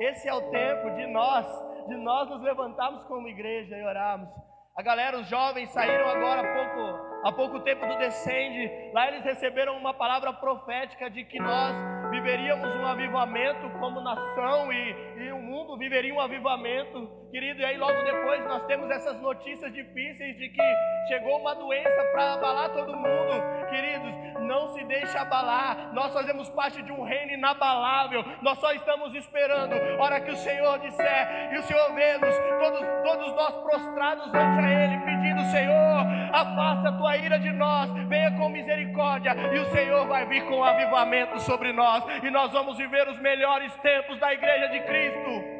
Esse 0.00 0.28
é 0.28 0.34
o 0.34 0.50
tempo 0.50 0.90
de 0.96 1.06
nós, 1.06 1.46
de 1.86 1.96
nós 1.96 2.28
nos 2.28 2.40
levantarmos 2.42 3.04
como 3.04 3.28
igreja 3.28 3.76
e 3.76 3.84
orarmos. 3.84 4.30
A 4.76 4.82
galera, 4.82 5.18
os 5.18 5.28
jovens 5.28 5.68
saíram 5.70 6.08
agora 6.08 6.40
há 6.40 6.54
pouco, 6.54 7.26
há 7.28 7.32
pouco 7.32 7.60
tempo 7.60 7.86
do 7.86 7.98
Descende. 7.98 8.70
Lá 8.94 9.08
eles 9.08 9.24
receberam 9.24 9.76
uma 9.76 9.92
palavra 9.92 10.32
profética 10.32 11.10
de 11.10 11.24
que 11.24 11.38
nós 11.38 11.76
viveríamos 12.10 12.74
um 12.76 12.86
avivamento 12.86 13.68
como 13.78 14.00
nação 14.00 14.72
e, 14.72 14.94
e 15.18 15.32
o 15.32 15.38
mundo 15.38 15.76
viveria 15.76 16.14
um 16.14 16.20
avivamento, 16.20 17.10
querido. 17.30 17.60
E 17.60 17.64
aí 17.64 17.76
logo 17.76 18.02
depois 18.02 18.44
nós 18.44 18.64
temos 18.66 18.90
essas 18.90 19.20
notícias 19.20 19.72
difíceis 19.72 20.36
de 20.36 20.48
que 20.48 20.62
chegou 21.08 21.40
uma 21.40 21.54
doença 21.54 22.02
para 22.12 22.34
abalar 22.34 22.70
todo 22.70 22.96
mundo. 22.96 23.68
Queridos, 23.70 24.14
não 24.40 24.68
se 24.68 24.84
deixe 24.84 25.16
abalar. 25.16 25.92
Nós 25.94 26.12
fazemos 26.12 26.50
parte 26.50 26.82
de 26.82 26.92
um 26.92 27.02
reino 27.02 27.32
inabalável. 27.32 28.24
Nós 28.42 28.58
só 28.58 28.72
estamos 28.72 29.14
esperando 29.14 29.74
hora 30.00 30.20
que 30.20 30.30
o 30.30 30.36
Senhor 30.36 30.78
disser 30.80 31.52
e 31.52 31.58
o 31.58 31.62
Senhor 31.62 31.94
vê-nos, 31.94 32.34
todos, 32.58 32.80
todos 33.04 33.34
nós 33.34 33.56
prostrados 33.62 34.26
ante 34.28 34.64
a 34.64 34.84
Ele, 34.84 34.98
pedindo: 35.04 35.42
Senhor, 35.50 36.06
afasta 36.32 36.88
a 36.88 36.92
tua 36.92 37.16
ira 37.16 37.38
de 37.38 37.52
nós, 37.52 37.90
venha 38.08 38.32
com 38.32 38.48
misericórdia, 38.48 39.34
e 39.52 39.58
o 39.58 39.64
Senhor 39.66 40.06
vai 40.06 40.26
vir 40.26 40.44
com 40.46 40.64
avivamento 40.64 41.38
sobre 41.40 41.72
nós, 41.72 42.04
e 42.22 42.30
nós 42.30 42.52
vamos 42.52 42.76
viver 42.76 43.08
os 43.08 43.20
melhores 43.20 43.74
tempos 43.78 44.18
da 44.18 44.32
igreja 44.32 44.68
de 44.68 44.80
Cristo. 44.80 45.59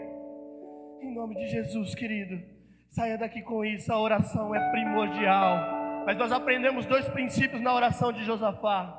Nome 1.20 1.34
de 1.34 1.48
Jesus, 1.48 1.94
querido, 1.94 2.42
saia 2.88 3.18
daqui 3.18 3.42
com 3.42 3.62
isso, 3.62 3.92
a 3.92 4.00
oração 4.00 4.54
é 4.54 4.70
primordial. 4.70 6.02
Mas 6.06 6.16
nós 6.16 6.32
aprendemos 6.32 6.86
dois 6.86 7.06
princípios 7.08 7.60
na 7.60 7.74
oração 7.74 8.10
de 8.10 8.24
Josafá. 8.24 8.90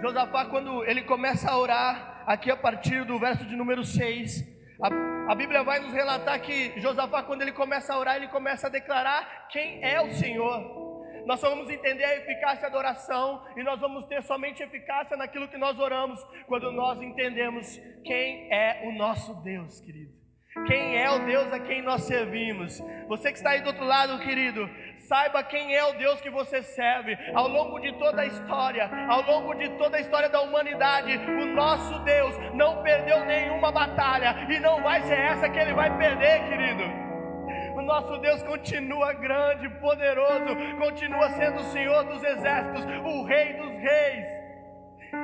Josafá, 0.00 0.44
quando 0.44 0.84
ele 0.84 1.02
começa 1.02 1.50
a 1.50 1.58
orar, 1.58 2.22
aqui 2.24 2.48
a 2.48 2.56
partir 2.56 3.04
do 3.04 3.18
verso 3.18 3.44
de 3.44 3.56
número 3.56 3.82
6, 3.82 4.40
a, 4.80 5.32
a, 5.32 5.34
Bíblia 5.34 5.64
vai 5.64 5.80
nos 5.80 5.92
relatar 5.92 6.40
que 6.40 6.78
Josafá, 6.80 7.24
quando 7.24 7.42
ele 7.42 7.50
começa 7.50 7.92
a 7.92 7.98
orar, 7.98 8.14
ele 8.14 8.28
começa 8.28 8.68
a 8.68 8.70
declarar 8.70 9.48
quem 9.48 9.82
é 9.82 10.00
o 10.00 10.12
Senhor. 10.12 11.02
Nós 11.26 11.40
vamos 11.40 11.68
entender 11.68 12.04
a 12.04 12.18
eficácia 12.18 12.70
da 12.70 12.78
oração 12.78 13.44
e 13.56 13.64
nós 13.64 13.80
vamos 13.80 14.06
ter 14.06 14.22
somente 14.22 14.62
eficácia 14.62 15.16
naquilo 15.16 15.48
que 15.48 15.58
nós 15.58 15.76
oramos, 15.76 16.24
quando 16.46 16.70
nós 16.70 17.02
entendemos 17.02 17.66
quem 18.04 18.48
é 18.52 18.88
o 18.88 18.92
nosso 18.92 19.34
Deus, 19.42 19.80
querido. 19.80 20.17
Quem 20.66 20.96
é 20.96 21.10
o 21.10 21.20
Deus 21.20 21.52
a 21.52 21.60
quem 21.60 21.82
nós 21.82 22.02
servimos? 22.02 22.82
Você 23.08 23.30
que 23.30 23.38
está 23.38 23.50
aí 23.50 23.60
do 23.60 23.68
outro 23.68 23.84
lado, 23.84 24.18
querido, 24.18 24.68
Saiba 25.08 25.42
quem 25.42 25.74
é 25.74 25.82
o 25.86 25.94
Deus 25.94 26.20
que 26.20 26.28
você 26.28 26.62
serve. 26.62 27.16
Ao 27.34 27.48
longo 27.48 27.80
de 27.80 27.92
toda 27.92 28.20
a 28.20 28.26
história, 28.26 28.90
ao 29.08 29.22
longo 29.22 29.54
de 29.54 29.70
toda 29.78 29.96
a 29.96 30.00
história 30.00 30.28
da 30.28 30.42
humanidade, 30.42 31.16
o 31.16 31.46
nosso 31.46 31.98
Deus 32.00 32.36
não 32.52 32.82
perdeu 32.82 33.24
nenhuma 33.24 33.72
batalha 33.72 34.36
e 34.50 34.60
não 34.60 34.82
vai 34.82 35.00
ser 35.04 35.18
essa 35.18 35.48
que 35.48 35.58
ele 35.58 35.72
vai 35.72 35.96
perder, 35.96 36.46
querido. 36.50 36.82
O 37.74 37.80
nosso 37.80 38.18
Deus 38.18 38.42
continua 38.42 39.14
grande, 39.14 39.70
poderoso, 39.80 40.54
continua 40.78 41.30
sendo 41.30 41.60
o 41.60 41.72
Senhor 41.72 42.04
dos 42.04 42.22
exércitos, 42.22 42.84
o 42.84 43.24
Rei 43.24 43.54
dos 43.54 43.78
reis. 43.78 44.26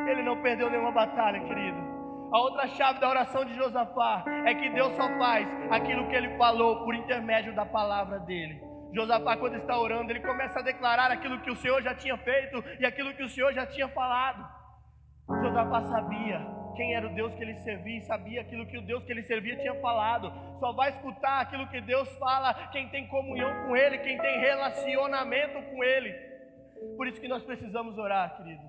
Ele 0.08 0.22
não 0.22 0.40
perdeu 0.40 0.70
nenhuma 0.70 0.92
batalha, 0.92 1.40
querido. 1.40 1.93
A 2.34 2.38
outra 2.40 2.66
chave 2.66 2.98
da 2.98 3.08
oração 3.08 3.44
de 3.44 3.54
Josafá 3.54 4.24
é 4.44 4.52
que 4.56 4.68
Deus 4.70 4.92
só 4.96 5.06
faz 5.18 5.48
aquilo 5.70 6.08
que 6.08 6.16
ele 6.16 6.36
falou 6.36 6.82
por 6.84 6.92
intermédio 6.92 7.54
da 7.54 7.64
palavra 7.64 8.18
dele. 8.18 8.60
Josafá, 8.92 9.36
quando 9.36 9.54
está 9.54 9.78
orando, 9.78 10.10
ele 10.10 10.18
começa 10.18 10.58
a 10.58 10.62
declarar 10.62 11.12
aquilo 11.12 11.40
que 11.42 11.50
o 11.52 11.54
Senhor 11.54 11.80
já 11.80 11.94
tinha 11.94 12.18
feito 12.18 12.64
e 12.80 12.84
aquilo 12.84 13.14
que 13.14 13.22
o 13.22 13.28
Senhor 13.28 13.54
já 13.54 13.64
tinha 13.64 13.86
falado. 13.86 14.44
Josafá 15.44 15.82
sabia 15.82 16.44
quem 16.74 16.96
era 16.96 17.06
o 17.06 17.14
Deus 17.14 17.32
que 17.36 17.42
ele 17.44 17.54
servia 17.58 17.98
e 17.98 18.02
sabia 18.02 18.40
aquilo 18.40 18.66
que 18.66 18.78
o 18.78 18.82
Deus 18.82 19.04
que 19.04 19.12
ele 19.12 19.22
servia 19.22 19.56
tinha 19.56 19.80
falado. 19.80 20.32
Só 20.58 20.72
vai 20.72 20.90
escutar 20.90 21.40
aquilo 21.40 21.68
que 21.68 21.80
Deus 21.82 22.08
fala 22.18 22.52
quem 22.72 22.88
tem 22.88 23.06
comunhão 23.06 23.64
com 23.64 23.76
Ele, 23.76 23.98
quem 23.98 24.18
tem 24.18 24.40
relacionamento 24.40 25.62
com 25.70 25.84
Ele. 25.84 26.12
Por 26.96 27.06
isso 27.06 27.20
que 27.20 27.28
nós 27.28 27.44
precisamos 27.44 27.96
orar, 27.96 28.36
querido. 28.36 28.62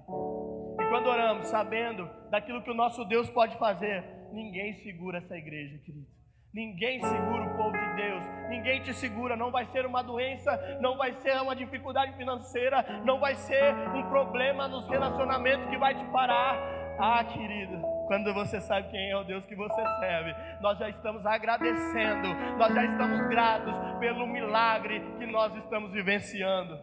Quando 0.95 1.09
oramos, 1.09 1.47
sabendo 1.47 2.09
daquilo 2.31 2.61
que 2.61 2.71
o 2.71 2.73
nosso 2.73 3.03
Deus 3.03 3.29
pode 3.29 3.57
fazer, 3.57 4.01
ninguém 4.31 4.75
segura 4.75 5.17
essa 5.17 5.35
igreja, 5.35 5.77
querido. 5.79 6.07
Ninguém 6.53 7.01
segura 7.01 7.43
o 7.43 7.57
povo 7.57 7.77
de 7.77 7.95
Deus, 7.97 8.23
ninguém 8.47 8.81
te 8.81 8.93
segura. 8.93 9.35
Não 9.35 9.51
vai 9.51 9.65
ser 9.65 9.85
uma 9.85 10.01
doença, 10.01 10.57
não 10.79 10.95
vai 10.95 11.11
ser 11.15 11.35
uma 11.41 11.53
dificuldade 11.53 12.15
financeira, 12.15 12.81
não 13.03 13.19
vai 13.19 13.35
ser 13.35 13.75
um 13.93 14.07
problema 14.07 14.69
nos 14.69 14.87
relacionamentos 14.87 15.67
que 15.67 15.77
vai 15.77 15.93
te 15.95 16.05
parar. 16.13 16.55
Ah, 16.97 17.25
querido, 17.25 17.77
quando 18.07 18.33
você 18.33 18.61
sabe 18.61 18.89
quem 18.89 19.11
é 19.11 19.17
o 19.17 19.25
Deus 19.25 19.45
que 19.45 19.53
você 19.53 19.85
serve, 19.99 20.33
nós 20.61 20.79
já 20.79 20.87
estamos 20.87 21.25
agradecendo, 21.25 22.33
nós 22.57 22.73
já 22.73 22.85
estamos 22.85 23.27
gratos 23.27 23.75
pelo 23.99 24.25
milagre 24.25 25.01
que 25.19 25.25
nós 25.25 25.53
estamos 25.57 25.91
vivenciando. 25.91 26.79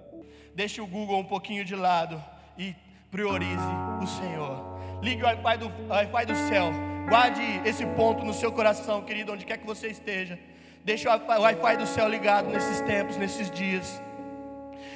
Deixe 0.55 0.83
o 0.83 0.87
Google 0.87 1.19
um 1.19 1.25
pouquinho 1.25 1.65
de 1.65 1.75
lado 1.75 2.23
e 2.59 2.77
priorize 3.13 3.63
o 4.03 4.07
Senhor. 4.09 5.01
Ligue 5.01 5.23
o 5.23 5.27
Wi-Fi 5.27 5.59
do, 5.59 5.71
Wi-Fi 5.89 6.27
do 6.27 6.35
céu 6.49 6.73
Guarde 7.09 7.43
esse 7.65 7.85
ponto 7.85 8.25
no 8.25 8.33
seu 8.33 8.53
coração, 8.53 9.03
querido, 9.03 9.33
onde 9.33 9.45
quer 9.45 9.59
que 9.59 9.67
você 9.67 9.89
esteja. 9.89 10.39
Deixe 10.85 11.07
o 11.07 11.11
Wi-Fi 11.11 11.77
do 11.77 11.87
céu 11.87 12.09
ligado 12.09 12.49
nesses 12.49 12.81
tempos, 12.81 13.17
nesses 13.17 13.51
dias. 13.51 14.01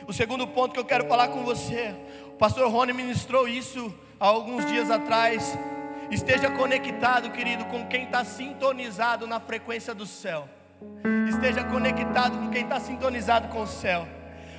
O 0.07 0.13
segundo 0.13 0.47
ponto 0.47 0.73
que 0.73 0.81
eu 0.81 0.85
quero 0.85 1.07
falar 1.09 1.29
com 1.29 1.45
você, 1.45 1.95
o 2.27 2.33
pastor 2.33 2.71
Rony 2.71 2.93
ministrou 2.93 3.47
isso 3.47 3.95
há 4.19 4.27
alguns 4.27 4.65
dias 4.67 4.91
atrás. 4.91 5.59
Esteja 6.11 6.51
conectado, 6.51 7.31
querido, 7.31 7.65
com 7.67 7.87
quem 7.87 8.05
está 8.05 8.25
sintonizado 8.25 9.27
na 9.27 9.41
frequência 9.41 9.95
do 9.95 10.07
céu. 10.07 10.49
Esteja 11.29 11.65
conectado 11.65 12.39
com 12.39 12.49
quem 12.51 12.63
está 12.63 12.81
sintonizado 12.81 13.49
com 13.49 13.63
o 13.63 13.67
céu. 13.67 14.07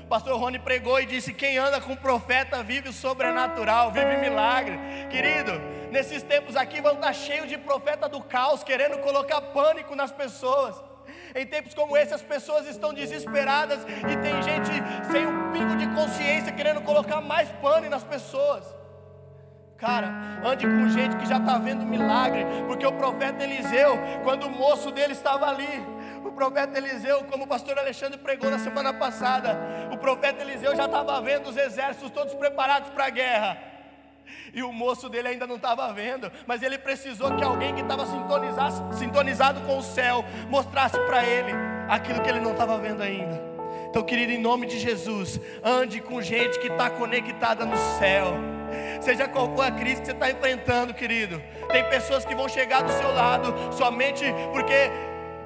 Pastor 0.09 0.39
Rony 0.39 0.59
pregou 0.59 0.99
e 0.99 1.05
disse: 1.05 1.33
Quem 1.33 1.57
anda 1.57 1.81
com 1.81 1.95
profeta 1.95 2.63
vive 2.63 2.89
o 2.89 2.93
sobrenatural, 2.93 3.91
vive 3.91 4.17
milagre. 4.17 4.77
Querido, 5.09 5.51
Nesses 5.91 6.21
tempos 6.21 6.55
aqui 6.55 6.81
vão 6.81 6.93
estar 6.93 7.13
cheios 7.13 7.47
de 7.47 7.57
profeta 7.57 8.09
do 8.09 8.21
caos, 8.21 8.63
querendo 8.63 8.97
colocar 8.99 9.41
pânico 9.41 9.95
nas 9.95 10.11
pessoas. 10.11 10.75
Em 11.33 11.45
tempos 11.45 11.73
como 11.73 11.95
esse, 11.95 12.13
as 12.13 12.21
pessoas 12.21 12.67
estão 12.67 12.93
desesperadas 12.93 13.79
e 13.83 14.17
tem 14.17 14.41
gente 14.41 14.71
sem 15.11 15.25
um 15.25 15.51
pingo 15.51 15.75
de 15.77 15.87
consciência 15.87 16.51
querendo 16.51 16.81
colocar 16.81 17.21
mais 17.21 17.49
pânico 17.61 17.89
nas 17.89 18.03
pessoas. 18.03 18.63
Cara, 19.77 20.07
ande 20.43 20.65
com 20.65 20.89
gente 20.89 21.15
que 21.17 21.25
já 21.27 21.37
está 21.37 21.59
vendo 21.59 21.85
milagre, 21.85 22.45
porque 22.67 22.85
o 22.85 22.93
profeta 22.93 23.43
Eliseu, 23.43 23.97
quando 24.23 24.47
o 24.47 24.49
moço 24.49 24.91
dele 24.91 25.13
estava 25.13 25.47
ali, 25.47 25.85
o 26.27 26.31
profeta 26.31 26.77
Eliseu, 26.77 27.23
como 27.25 27.45
o 27.45 27.47
pastor 27.47 27.77
Alexandre 27.77 28.17
pregou 28.17 28.49
na 28.49 28.59
semana 28.59 28.93
passada, 28.93 29.57
o 29.91 29.97
profeta 29.97 30.43
Eliseu 30.43 30.75
já 30.75 30.85
estava 30.85 31.19
vendo 31.21 31.47
os 31.49 31.57
exércitos 31.57 32.09
todos 32.11 32.33
preparados 32.33 32.89
para 32.89 33.05
a 33.05 33.09
guerra. 33.09 33.57
E 34.53 34.61
o 34.61 34.73
moço 34.73 35.07
dele 35.07 35.29
ainda 35.29 35.47
não 35.47 35.55
estava 35.55 35.91
vendo, 35.93 36.31
mas 36.45 36.61
ele 36.61 36.77
precisou 36.77 37.35
que 37.35 37.43
alguém 37.43 37.73
que 37.73 37.81
estava 37.81 38.05
sintonizado, 38.93 39.61
com 39.61 39.77
o 39.77 39.83
céu 39.83 40.23
mostrasse 40.49 40.99
para 41.01 41.23
ele 41.23 41.53
aquilo 41.87 42.21
que 42.21 42.29
ele 42.29 42.41
não 42.41 42.51
estava 42.51 42.77
vendo 42.77 43.01
ainda. 43.01 43.41
Então, 43.89 44.03
querido, 44.03 44.33
em 44.33 44.37
nome 44.37 44.67
de 44.67 44.77
Jesus, 44.79 45.39
ande 45.63 46.01
com 46.01 46.21
gente 46.21 46.59
que 46.59 46.67
está 46.67 46.89
conectada 46.89 47.65
no 47.65 47.77
céu. 47.97 48.33
Seja 48.99 49.27
qual 49.27 49.55
for 49.55 49.65
a 49.65 49.71
crise 49.71 50.01
que 50.01 50.07
você 50.07 50.11
está 50.11 50.29
enfrentando, 50.29 50.93
querido. 50.93 51.41
Tem 51.71 51.83
pessoas 51.85 52.25
que 52.25 52.35
vão 52.35 52.49
chegar 52.49 52.81
do 52.83 52.91
seu 52.91 53.13
lado 53.13 53.53
somente 53.73 54.25
porque 54.51 54.91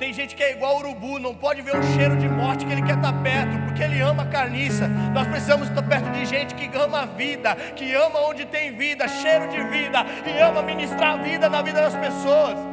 Tem 0.02 0.12
gente 0.12 0.36
que 0.36 0.42
é 0.42 0.54
igual 0.54 0.80
urubu, 0.80 1.20
não 1.20 1.36
pode 1.36 1.62
ver 1.62 1.76
um 1.76 1.84
cheiro 1.94 2.18
de 2.18 2.28
morte 2.28 2.66
que 2.66 2.72
ele 2.72 2.82
quer 2.82 2.96
estar 2.96 3.14
perto, 3.22 3.56
porque 3.66 3.84
ele 3.84 4.02
ama 4.02 4.24
a 4.24 4.26
carniça. 4.26 4.88
Nós 4.88 5.28
precisamos 5.28 5.70
estar 5.70 5.84
perto 5.84 6.10
de 6.10 6.26
gente 6.26 6.56
que 6.56 6.76
ama 6.76 7.04
a 7.04 7.06
vida, 7.06 7.54
que 7.76 7.94
ama 7.94 8.20
onde 8.22 8.44
tem 8.46 8.76
vida, 8.76 9.08
cheiro 9.08 9.48
de 9.50 9.64
vida, 9.66 10.04
e 10.26 10.40
ama 10.40 10.64
ministrar 10.64 11.14
a 11.14 11.18
vida 11.18 11.48
na 11.48 11.62
vida 11.62 11.82
das 11.82 11.96
pessoas. 11.96 12.71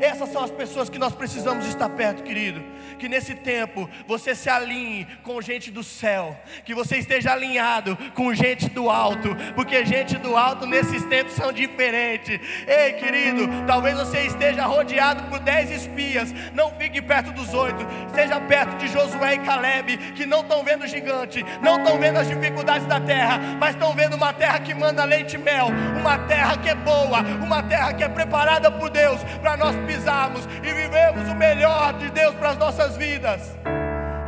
Essas 0.00 0.30
são 0.30 0.42
as 0.42 0.50
pessoas 0.50 0.88
que 0.88 0.98
nós 0.98 1.14
precisamos 1.14 1.66
estar 1.66 1.88
perto, 1.90 2.22
querido. 2.22 2.62
Que 2.98 3.08
nesse 3.08 3.34
tempo 3.34 3.88
você 4.06 4.34
se 4.34 4.48
alinhe 4.48 5.06
com 5.22 5.40
gente 5.42 5.70
do 5.70 5.84
céu, 5.84 6.36
que 6.64 6.74
você 6.74 6.96
esteja 6.96 7.32
alinhado 7.32 7.96
com 8.14 8.32
gente 8.34 8.68
do 8.68 8.88
alto, 8.90 9.36
porque 9.54 9.84
gente 9.84 10.16
do 10.16 10.36
alto 10.36 10.66
nesses 10.66 11.04
tempos 11.04 11.34
são 11.34 11.52
diferentes. 11.52 12.40
Ei, 12.66 12.94
querido, 12.94 13.48
talvez 13.66 13.96
você 13.98 14.22
esteja 14.22 14.64
rodeado 14.64 15.24
por 15.24 15.38
dez 15.40 15.70
espias, 15.70 16.32
não 16.54 16.70
fique 16.72 17.02
perto 17.02 17.32
dos 17.32 17.52
oito, 17.52 17.86
esteja 18.06 18.40
perto 18.40 18.76
de 18.76 18.88
Josué 18.88 19.34
e 19.34 19.38
Caleb, 19.40 19.96
que 20.14 20.24
não 20.24 20.40
estão 20.40 20.64
vendo 20.64 20.84
o 20.84 20.86
gigante, 20.86 21.44
não 21.62 21.78
estão 21.78 21.98
vendo 21.98 22.18
as 22.18 22.28
dificuldades 22.28 22.86
da 22.86 23.00
terra, 23.00 23.38
mas 23.58 23.74
estão 23.74 23.94
vendo 23.94 24.16
uma 24.16 24.32
terra 24.32 24.60
que 24.60 24.74
manda 24.74 25.04
leite 25.04 25.34
e 25.34 25.38
mel, 25.38 25.68
uma 25.98 26.18
terra 26.18 26.56
que 26.56 26.68
é 26.68 26.74
boa, 26.74 27.20
uma 27.42 27.62
terra 27.62 27.92
que 27.92 28.02
é 28.02 28.08
preparada 28.08 28.70
por 28.70 28.90
Deus 28.90 29.20
para 29.40 29.56
nós 29.56 29.76
pisarmos 29.90 30.44
e 30.46 30.72
vivemos 30.72 31.28
o 31.28 31.34
melhor 31.34 31.94
de 31.94 32.10
Deus 32.10 32.34
para 32.36 32.50
as 32.50 32.56
nossas 32.56 32.96
vidas. 32.96 33.56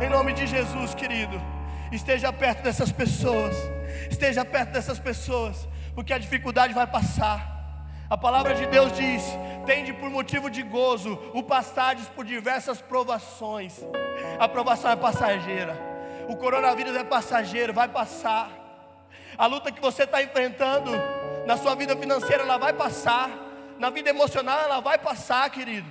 Em 0.01 0.09
nome 0.09 0.33
de 0.33 0.45
Jesus, 0.45 0.93
querido, 0.93 1.41
esteja 1.89 2.33
perto 2.33 2.63
dessas 2.63 2.91
pessoas, 2.91 3.55
esteja 4.11 4.43
perto 4.43 4.71
dessas 4.71 4.99
pessoas, 4.99 5.65
porque 5.95 6.11
a 6.13 6.17
dificuldade 6.17 6.73
vai 6.73 6.85
passar. 6.85 7.49
A 8.09 8.17
palavra 8.17 8.53
de 8.53 8.65
Deus 8.65 8.91
diz: 8.91 9.23
tende 9.65 9.93
por 9.93 10.09
motivo 10.09 10.49
de 10.49 10.61
gozo 10.61 11.17
o 11.33 11.41
passardes 11.41 12.09
por 12.09 12.25
diversas 12.25 12.81
provações. 12.81 13.79
A 14.37 14.47
provação 14.49 14.91
é 14.91 14.97
passageira, 14.97 15.79
o 16.27 16.35
coronavírus 16.35 16.95
é 16.95 17.05
passageiro, 17.05 17.73
vai 17.73 17.87
passar. 17.87 18.49
A 19.37 19.45
luta 19.45 19.71
que 19.71 19.81
você 19.81 20.03
está 20.03 20.21
enfrentando 20.21 20.91
na 21.47 21.55
sua 21.55 21.73
vida 21.73 21.95
financeira, 21.95 22.43
ela 22.43 22.57
vai 22.57 22.73
passar 22.73 23.42
na 23.79 23.89
vida 23.89 24.09
emocional 24.09 24.59
ela 24.59 24.79
vai 24.79 24.97
passar, 24.97 25.49
querido. 25.49 25.87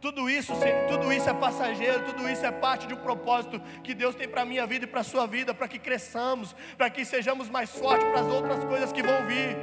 Tudo 0.00 0.28
isso, 0.28 0.52
tudo 0.88 1.12
isso 1.12 1.28
é 1.28 1.34
passageiro, 1.34 2.04
tudo 2.04 2.28
isso 2.28 2.44
é 2.44 2.52
parte 2.52 2.86
de 2.86 2.94
um 2.94 2.98
propósito 2.98 3.60
que 3.82 3.94
Deus 3.94 4.14
tem 4.14 4.28
para 4.28 4.42
a 4.42 4.44
minha 4.44 4.66
vida 4.66 4.84
e 4.84 4.88
para 4.88 5.00
a 5.00 5.04
sua 5.04 5.26
vida, 5.26 5.54
para 5.54 5.66
que 5.66 5.78
cresçamos, 5.78 6.54
para 6.76 6.90
que 6.90 7.04
sejamos 7.04 7.48
mais 7.48 7.70
fortes 7.70 8.06
para 8.08 8.20
as 8.20 8.26
outras 8.26 8.62
coisas 8.64 8.92
que 8.92 9.02
vão 9.02 9.26
vir. 9.26 9.56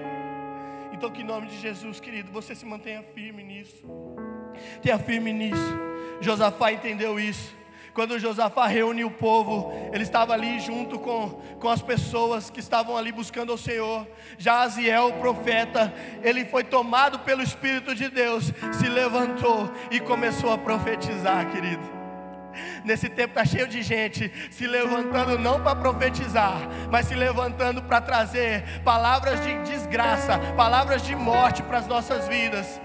Então, 0.91 1.10
que 1.10 1.22
em 1.22 1.25
nome 1.25 1.48
de 1.48 1.60
Jesus, 1.60 2.00
querido, 2.00 2.32
você 2.32 2.55
se 2.55 2.65
mantenha 2.65 3.03
firme 3.13 3.43
nisso. 3.43 3.86
Tenha 4.82 4.98
firme 4.98 5.32
nisso. 5.32 5.79
Josafá 6.20 6.72
entendeu 6.72 7.20
isso. 7.20 7.62
Quando 7.93 8.17
Josafá 8.17 8.65
reuniu 8.65 9.07
o 9.07 9.12
povo, 9.12 9.71
ele 9.93 10.01
estava 10.01 10.33
ali 10.33 10.59
junto 10.59 10.97
com, 10.97 11.29
com 11.59 11.69
as 11.69 11.81
pessoas 11.81 12.50
que 12.50 12.59
estavam 12.59 12.97
ali 12.97 13.12
buscando 13.12 13.53
o 13.53 13.57
Senhor. 13.57 14.07
Já 14.38 14.62
Aziel, 14.62 15.09
o 15.09 15.13
profeta, 15.19 15.93
ele 16.23 16.43
foi 16.43 16.63
tomado 16.63 17.19
pelo 17.19 17.43
Espírito 17.43 17.93
de 17.93 18.09
Deus, 18.09 18.51
se 18.73 18.89
levantou 18.89 19.71
e 19.91 20.00
começou 20.00 20.51
a 20.51 20.57
profetizar, 20.57 21.51
querido. 21.51 21.83
Nesse 22.83 23.09
tempo 23.09 23.29
está 23.29 23.45
cheio 23.45 23.67
de 23.67 23.83
gente 23.83 24.31
se 24.51 24.65
levantando 24.65 25.38
não 25.38 25.62
para 25.62 25.75
profetizar, 25.75 26.67
mas 26.91 27.07
se 27.07 27.15
levantando 27.15 27.83
para 27.83 28.01
trazer 28.01 28.81
palavras 28.83 29.39
de 29.43 29.55
desgraça, 29.63 30.39
palavras 30.55 31.03
de 31.03 31.15
morte 31.15 31.62
para 31.62 31.77
as 31.77 31.88
nossas 31.88 32.27
vidas. 32.27 32.81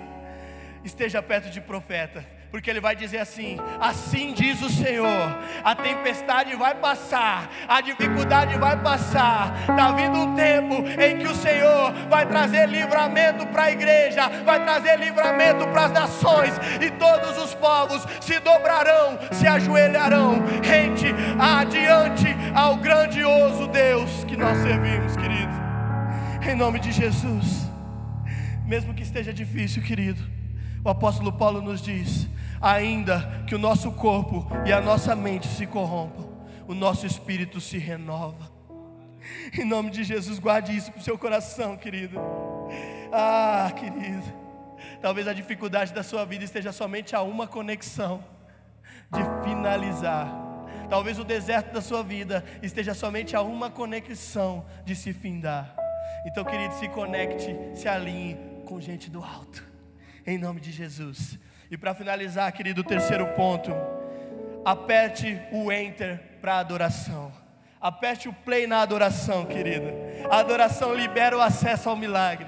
Esteja 0.84 1.22
perto 1.22 1.50
de 1.50 1.60
profeta 1.62 2.37
porque 2.50 2.70
ele 2.70 2.80
vai 2.80 2.96
dizer 2.96 3.18
assim: 3.18 3.56
Assim 3.80 4.32
diz 4.32 4.60
o 4.62 4.70
Senhor, 4.70 5.38
a 5.62 5.74
tempestade 5.74 6.54
vai 6.56 6.74
passar, 6.74 7.50
a 7.66 7.80
dificuldade 7.80 8.58
vai 8.58 8.76
passar. 8.80 9.54
Está 9.60 9.92
vindo 9.92 10.18
um 10.18 10.34
tempo 10.34 10.74
em 11.00 11.18
que 11.18 11.26
o 11.26 11.34
Senhor 11.34 11.92
vai 12.08 12.26
trazer 12.26 12.68
livramento 12.68 13.46
para 13.46 13.64
a 13.64 13.72
igreja, 13.72 14.28
vai 14.44 14.62
trazer 14.62 14.98
livramento 14.98 15.66
para 15.68 15.86
as 15.86 15.92
nações, 15.92 16.54
e 16.80 16.90
todos 16.92 17.36
os 17.42 17.54
povos 17.54 18.06
se 18.20 18.38
dobrarão, 18.40 19.18
se 19.32 19.46
ajoelharão, 19.46 20.42
rente 20.62 21.06
adiante 21.38 22.26
ao 22.54 22.76
grandioso 22.76 23.66
Deus 23.68 24.24
que 24.24 24.36
nós 24.36 24.56
servimos, 24.58 25.16
querido. 25.16 25.52
Em 26.42 26.54
nome 26.54 26.80
de 26.80 26.92
Jesus, 26.92 27.68
mesmo 28.64 28.94
que 28.94 29.02
esteja 29.02 29.32
difícil, 29.32 29.82
querido. 29.82 30.38
O 30.84 30.88
apóstolo 30.88 31.32
Paulo 31.32 31.60
nos 31.60 31.82
diz: 31.82 32.28
ainda 32.60 33.44
que 33.46 33.54
o 33.54 33.58
nosso 33.58 33.92
corpo 33.92 34.46
e 34.66 34.72
a 34.72 34.80
nossa 34.80 35.14
mente 35.14 35.46
se 35.46 35.66
corrompam, 35.66 36.28
o 36.66 36.74
nosso 36.74 37.06
espírito 37.06 37.60
se 37.60 37.78
renova. 37.78 38.50
Em 39.52 39.64
nome 39.64 39.90
de 39.90 40.04
Jesus, 40.04 40.38
guarde 40.38 40.76
isso 40.76 40.92
para 40.92 41.00
o 41.00 41.04
seu 41.04 41.18
coração, 41.18 41.76
querido. 41.76 42.18
Ah, 43.12 43.70
querido, 43.74 44.24
talvez 45.00 45.26
a 45.26 45.32
dificuldade 45.32 45.92
da 45.92 46.02
sua 46.02 46.24
vida 46.24 46.44
esteja 46.44 46.72
somente 46.72 47.14
a 47.16 47.22
uma 47.22 47.46
conexão 47.46 48.24
de 49.10 49.48
finalizar. 49.48 50.28
Talvez 50.88 51.18
o 51.18 51.24
deserto 51.24 51.72
da 51.72 51.82
sua 51.82 52.02
vida 52.02 52.44
esteja 52.62 52.94
somente 52.94 53.36
a 53.36 53.42
uma 53.42 53.70
conexão 53.70 54.64
de 54.84 54.96
se 54.96 55.12
findar. 55.12 55.74
Então, 56.26 56.44
querido, 56.44 56.74
se 56.74 56.88
conecte, 56.88 57.54
se 57.74 57.88
alinhe 57.88 58.36
com 58.64 58.80
gente 58.80 59.10
do 59.10 59.22
alto. 59.22 59.64
Em 60.26 60.38
nome 60.38 60.60
de 60.60 60.72
Jesus. 60.72 61.38
E 61.70 61.76
para 61.76 61.94
finalizar, 61.94 62.50
querido, 62.52 62.80
o 62.80 62.84
terceiro 62.84 63.26
ponto, 63.28 63.74
aperte 64.64 65.38
o 65.52 65.70
enter 65.70 66.18
para 66.40 66.58
adoração. 66.58 67.30
Aperte 67.80 68.28
o 68.28 68.32
play 68.32 68.66
na 68.66 68.80
adoração, 68.80 69.44
querido. 69.44 69.86
A 70.30 70.38
adoração 70.38 70.94
libera 70.94 71.36
o 71.36 71.40
acesso 71.40 71.90
ao 71.90 71.96
milagre. 71.96 72.46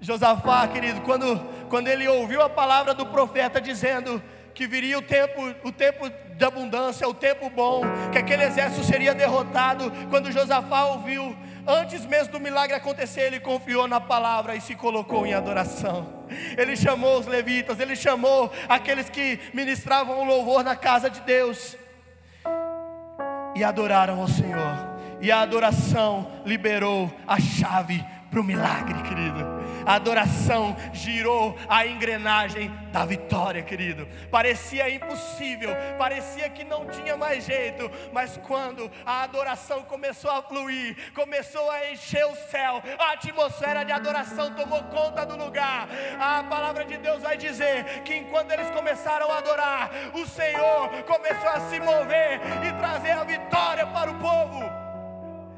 Josafá, 0.00 0.68
querido, 0.68 1.00
quando, 1.00 1.38
quando 1.68 1.88
ele 1.88 2.06
ouviu 2.06 2.42
a 2.42 2.48
palavra 2.48 2.94
do 2.94 3.06
profeta 3.06 3.60
dizendo 3.60 4.22
que 4.54 4.66
viria 4.66 4.98
o 4.98 5.02
tempo, 5.02 5.54
o 5.64 5.72
tempo 5.72 6.10
de 6.36 6.44
abundância, 6.44 7.08
o 7.08 7.14
tempo 7.14 7.48
bom, 7.48 7.82
que 8.12 8.18
aquele 8.18 8.44
exército 8.44 8.84
seria 8.84 9.14
derrotado, 9.14 9.90
quando 10.10 10.30
Josafá 10.30 10.84
ouviu, 10.84 11.36
Antes 11.66 12.06
mesmo 12.06 12.32
do 12.32 12.40
milagre 12.40 12.76
acontecer, 12.76 13.22
ele 13.22 13.40
confiou 13.40 13.86
na 13.86 14.00
palavra 14.00 14.56
e 14.56 14.60
se 14.60 14.74
colocou 14.74 15.26
em 15.26 15.34
adoração. 15.34 16.24
Ele 16.56 16.76
chamou 16.76 17.18
os 17.18 17.26
levitas, 17.26 17.80
ele 17.80 17.96
chamou 17.96 18.52
aqueles 18.68 19.10
que 19.10 19.38
ministravam 19.52 20.20
o 20.20 20.24
louvor 20.24 20.62
na 20.62 20.76
casa 20.76 21.10
de 21.10 21.20
Deus 21.20 21.76
e 23.54 23.64
adoraram 23.64 24.20
ao 24.20 24.28
Senhor. 24.28 24.90
E 25.20 25.30
a 25.30 25.40
adoração 25.40 26.30
liberou 26.46 27.12
a 27.26 27.38
chave 27.38 28.04
para 28.30 28.40
o 28.40 28.44
milagre, 28.44 29.02
querido. 29.02 29.59
A 29.86 29.94
adoração 29.94 30.76
girou 30.92 31.56
a 31.68 31.86
engrenagem 31.86 32.70
da 32.92 33.04
vitória, 33.04 33.62
querido. 33.62 34.06
Parecia 34.30 34.88
impossível, 34.90 35.70
parecia 35.98 36.48
que 36.48 36.64
não 36.64 36.86
tinha 36.86 37.16
mais 37.16 37.44
jeito, 37.44 37.90
mas 38.12 38.36
quando 38.38 38.90
a 39.04 39.22
adoração 39.22 39.82
começou 39.82 40.30
a 40.30 40.42
fluir, 40.42 41.12
começou 41.14 41.70
a 41.70 41.90
encher 41.90 42.24
o 42.26 42.34
céu, 42.50 42.82
a 42.98 43.12
atmosfera 43.12 43.84
de 43.84 43.92
adoração 43.92 44.54
tomou 44.54 44.82
conta 44.84 45.24
do 45.24 45.36
lugar. 45.36 45.88
A 46.18 46.42
palavra 46.44 46.84
de 46.84 46.96
Deus 46.98 47.22
vai 47.22 47.36
dizer 47.36 48.02
que 48.04 48.14
enquanto 48.14 48.50
eles 48.50 48.70
começaram 48.70 49.30
a 49.30 49.38
adorar, 49.38 49.90
o 50.14 50.26
Senhor 50.26 50.88
começou 51.04 51.48
a 51.48 51.60
se 51.60 51.80
mover 51.80 52.40
e 52.66 52.72
trazer 52.78 53.12
a 53.12 53.24
vitória 53.24 53.86
para 53.86 54.10
o 54.10 54.18
povo. 54.18 54.62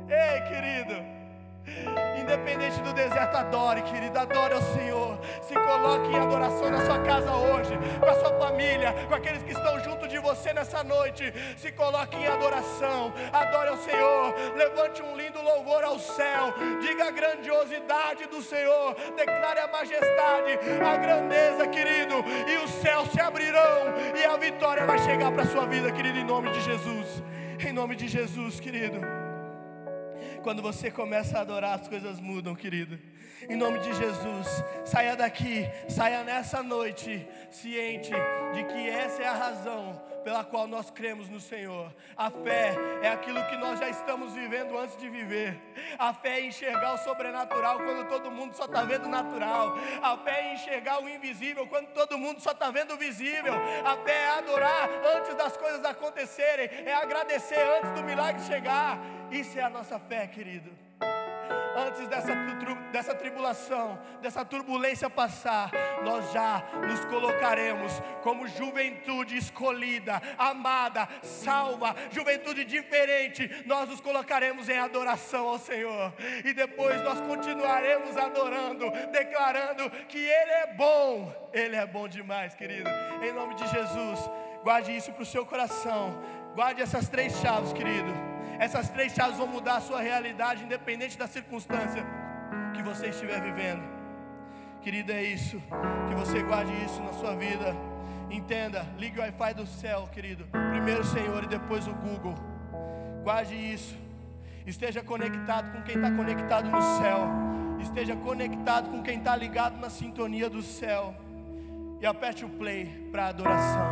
Ei, 0.09 0.41
querido. 0.43 2.02
Independente 2.23 2.81
do 2.83 2.93
deserto, 2.93 3.37
adore, 3.37 3.83
querido, 3.83 4.17
adore 4.17 4.55
ao 4.55 4.63
Senhor. 4.63 5.19
Se 5.43 5.55
coloque 5.55 6.09
em 6.09 6.19
adoração 6.19 6.71
na 6.71 6.85
sua 6.85 7.01
casa 7.01 7.33
hoje, 7.35 7.77
com 7.99 8.07
a 8.07 8.15
sua 8.15 8.39
família, 8.39 8.95
com 9.09 9.15
aqueles 9.15 9.43
que 9.43 9.51
estão 9.53 9.81
junto 9.81 10.07
de 10.07 10.19
você 10.19 10.53
nessa 10.53 10.85
noite. 10.85 11.33
Se 11.57 11.73
coloque 11.73 12.17
em 12.17 12.27
adoração, 12.27 13.13
adore 13.33 13.71
ao 13.71 13.77
Senhor. 13.79 14.35
Levante 14.57 15.03
um 15.03 15.17
lindo 15.17 15.43
louvor 15.43 15.83
ao 15.83 15.99
céu. 15.99 16.55
Diga 16.81 17.09
a 17.09 17.11
grandiosidade 17.11 18.27
do 18.27 18.41
Senhor. 18.41 18.95
Declare 19.17 19.59
a 19.59 19.67
majestade, 19.67 20.59
a 20.81 20.97
grandeza, 20.97 21.67
querido. 21.67 22.25
E 22.49 22.65
os 22.65 22.71
céus 22.71 23.09
se 23.11 23.21
abrirão 23.21 23.95
e 24.15 24.25
a 24.25 24.37
vitória 24.37 24.87
vai 24.87 24.99
chegar 25.01 25.33
para 25.33 25.43
a 25.43 25.47
sua 25.47 25.67
vida, 25.67 25.91
querido, 25.91 26.19
em 26.19 26.25
nome 26.25 26.51
de 26.53 26.61
Jesus. 26.61 27.23
Em 27.59 27.73
nome 27.73 27.97
de 27.97 28.07
Jesus, 28.07 28.61
querido. 28.61 29.22
Quando 30.43 30.61
você 30.61 30.91
começa 30.91 31.39
a 31.39 31.43
adorar, 31.43 31.79
as 31.79 31.89
coisas 31.89 32.19
mudam, 32.19 32.55
querido. 32.55 32.99
Em 33.49 33.57
nome 33.57 33.79
de 33.79 33.93
Jesus, 33.95 34.47
saia 34.85 35.17
daqui, 35.17 35.69
saia 35.89 36.25
nessa 36.25 36.63
noite, 36.63 37.27
ciente 37.51 38.13
de 38.53 38.65
que 38.65 38.89
essa 38.89 39.23
é 39.23 39.27
a 39.27 39.35
razão 39.35 40.12
pela 40.23 40.45
qual 40.45 40.67
nós 40.67 40.91
cremos 40.91 41.29
no 41.29 41.41
Senhor. 41.41 41.93
A 42.17 42.31
fé 42.31 42.75
é 43.03 43.09
aquilo 43.09 43.45
que 43.47 43.57
nós 43.57 43.79
já 43.79 43.89
estamos 43.89 44.33
vivendo 44.35 44.77
antes 44.79 44.97
de 44.97 45.09
viver. 45.09 45.61
A 45.99 46.15
fé 46.15 46.41
é 46.41 46.47
enxergar 46.47 46.95
o 46.95 46.99
sobrenatural 46.99 47.79
quando 47.79 48.09
todo 48.09 48.31
mundo 48.31 48.55
só 48.55 48.65
está 48.65 48.83
vendo 48.85 49.07
o 49.07 49.09
natural. 49.09 49.75
A 50.03 50.17
fé 50.19 50.41
é 50.41 50.55
enxergar 50.55 51.03
o 51.03 51.09
invisível 51.09 51.67
quando 51.67 51.89
todo 51.89 52.19
mundo 52.19 52.41
só 52.41 52.53
está 52.53 52.71
vendo 52.71 52.95
o 52.95 52.97
visível. 52.97 53.55
A 53.85 53.97
fé 54.05 54.13
é 54.13 54.29
adorar 54.31 54.89
antes 55.17 55.35
das 55.35 55.57
coisas 55.57 55.85
acontecerem, 55.85 56.69
é 56.87 56.95
agradecer 56.95 57.61
antes 57.79 57.91
do 57.93 58.03
milagre 58.03 58.43
chegar. 58.43 58.99
Isso 59.31 59.59
é 59.59 59.63
a 59.63 59.71
nossa 59.71 59.99
fé, 59.99 60.27
querido 60.27 60.83
antes 61.77 62.07
dessa, 62.09 62.35
dessa 62.93 63.15
tribulação, 63.15 63.99
dessa 64.21 64.45
turbulência 64.45 65.09
passar, 65.09 65.71
nós 66.05 66.31
já 66.33 66.63
nos 66.87 67.05
colocaremos 67.07 67.93
como 68.23 68.47
juventude 68.47 69.37
escolhida, 69.37 70.21
amada, 70.39 71.09
salva, 71.23 71.95
juventude 72.11 72.65
diferente. 72.65 73.51
Nós 73.67 73.89
nos 73.89 74.01
colocaremos 74.01 74.69
em 74.69 74.79
adoração 74.79 75.49
ao 75.49 75.59
Senhor, 75.59 76.13
e 76.45 76.53
depois 76.53 77.03
nós 77.03 77.21
continuaremos 77.21 78.17
adorando, 78.17 78.91
declarando 79.11 79.91
que 80.09 80.19
Ele 80.19 80.53
é 80.53 80.67
bom, 80.75 81.51
Ele 81.53 81.77
é 81.77 81.87
bom 81.87 82.09
demais, 82.09 82.55
querido. 82.55 82.89
Em 83.23 83.33
nome 83.33 83.55
de 83.55 83.67
Jesus, 83.69 84.31
guarde 84.63 84.97
isso 84.97 85.13
para 85.13 85.23
o 85.23 85.27
seu 85.27 85.45
coração, 85.45 86.23
guarde 86.55 86.83
essas 86.83 87.09
três 87.09 87.39
chaves, 87.41 87.73
querido 87.73 88.32
essas 88.59 88.89
três 88.89 89.13
chaves 89.13 89.37
vão 89.37 89.47
mudar 89.47 89.77
a 89.77 89.81
sua 89.81 90.01
realidade, 90.01 90.65
independente 90.65 91.19
da 91.19 91.27
circunstância 91.27 92.05
que 92.75 92.83
você 92.83 93.09
estiver 93.09 93.41
vivendo. 93.41 93.83
Querido, 94.81 95.13
é 95.13 95.23
isso. 95.23 95.63
Que 96.09 96.15
você 96.15 96.43
guarde 96.43 96.73
isso 96.85 97.01
na 97.03 97.13
sua 97.13 97.37
vida. 97.37 97.75
Entenda, 98.31 98.87
ligue 98.99 99.19
o 99.19 99.23
Wi-Fi 99.23 99.55
do 99.55 99.67
céu, 99.67 100.09
querido. 100.13 100.47
Primeiro 100.71 101.03
o 101.03 101.05
Senhor 101.05 101.45
e 101.45 101.47
depois 101.47 101.87
o 101.87 101.95
Google. 101.95 102.35
Guarde 103.23 103.55
isso. 103.55 103.97
Esteja 104.67 105.03
conectado 105.03 105.71
com 105.73 105.83
quem 105.83 105.97
está 105.97 106.11
conectado 106.11 106.69
no 106.69 106.83
céu. 107.01 107.29
Esteja 107.81 108.17
conectado 108.17 108.89
com 108.91 109.03
quem 109.03 109.19
está 109.19 109.37
ligado 109.37 109.79
na 109.79 109.91
sintonia 109.91 110.49
do 110.49 110.63
céu. 110.63 111.15
E 112.01 112.07
aperte 112.07 112.45
o 112.45 112.49
play 112.49 113.09
para 113.13 113.29
adoração. 113.29 113.87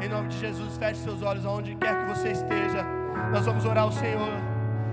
Em 0.00 0.08
nome 0.08 0.28
de 0.28 0.38
Jesus, 0.38 0.76
feche 0.76 1.00
seus 1.00 1.22
olhos 1.22 1.44
aonde 1.44 1.74
quer 1.76 1.98
que 1.98 2.14
você 2.14 2.30
esteja. 2.30 2.93
Nós 3.32 3.46
vamos 3.46 3.64
orar 3.64 3.84
ao 3.84 3.92
Senhor. 3.92 4.32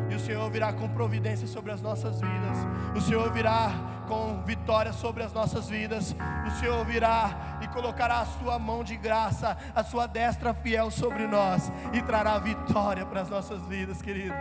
E 0.09 0.15
o 0.15 0.19
Senhor 0.19 0.49
virá 0.51 0.73
com 0.73 0.89
providência 0.89 1.47
sobre 1.47 1.71
as 1.71 1.81
nossas 1.81 2.19
vidas. 2.19 2.57
O 2.95 2.99
Senhor 2.99 3.31
virá 3.31 3.71
com 4.07 4.43
vitória 4.43 4.91
sobre 4.91 5.23
as 5.23 5.31
nossas 5.31 5.69
vidas. 5.69 6.13
O 6.45 6.51
Senhor 6.59 6.83
virá 6.85 7.59
e 7.61 7.67
colocará 7.67 8.19
a 8.19 8.25
sua 8.25 8.59
mão 8.59 8.83
de 8.83 8.97
graça, 8.97 9.57
a 9.73 9.83
sua 9.83 10.07
destra 10.07 10.53
fiel 10.53 10.91
sobre 10.91 11.25
nós 11.27 11.71
e 11.93 12.01
trará 12.01 12.37
vitória 12.39 13.05
para 13.05 13.21
as 13.21 13.29
nossas 13.29 13.61
vidas, 13.67 14.01
querido. 14.01 14.35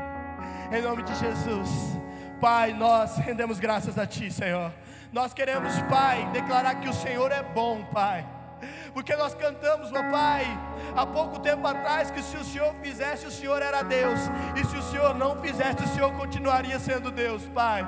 Em 0.72 0.82
nome 0.82 1.04
de 1.04 1.14
Jesus. 1.14 1.68
Pai, 2.40 2.72
nós 2.72 3.16
rendemos 3.18 3.60
graças 3.60 3.96
a 3.96 4.06
Ti, 4.06 4.30
Senhor. 4.30 4.72
Nós 5.12 5.32
queremos, 5.32 5.72
Pai, 5.82 6.28
declarar 6.32 6.76
que 6.76 6.88
o 6.88 6.94
Senhor 6.94 7.30
é 7.30 7.42
bom, 7.42 7.84
Pai 7.92 8.26
porque 8.92 9.14
nós 9.16 9.34
cantamos, 9.34 9.90
meu 9.90 10.02
Pai, 10.10 10.44
há 10.96 11.06
pouco 11.06 11.38
tempo 11.40 11.66
atrás, 11.66 12.10
que 12.10 12.22
se 12.22 12.36
o 12.36 12.44
Senhor 12.44 12.74
fizesse, 12.82 13.26
o 13.26 13.30
Senhor 13.30 13.62
era 13.62 13.82
Deus, 13.82 14.18
e 14.56 14.66
se 14.66 14.76
o 14.76 14.82
Senhor 14.82 15.14
não 15.14 15.40
fizesse, 15.40 15.84
o 15.84 15.88
Senhor 15.88 16.12
continuaria 16.12 16.78
sendo 16.78 17.10
Deus, 17.10 17.46
Pai. 17.48 17.84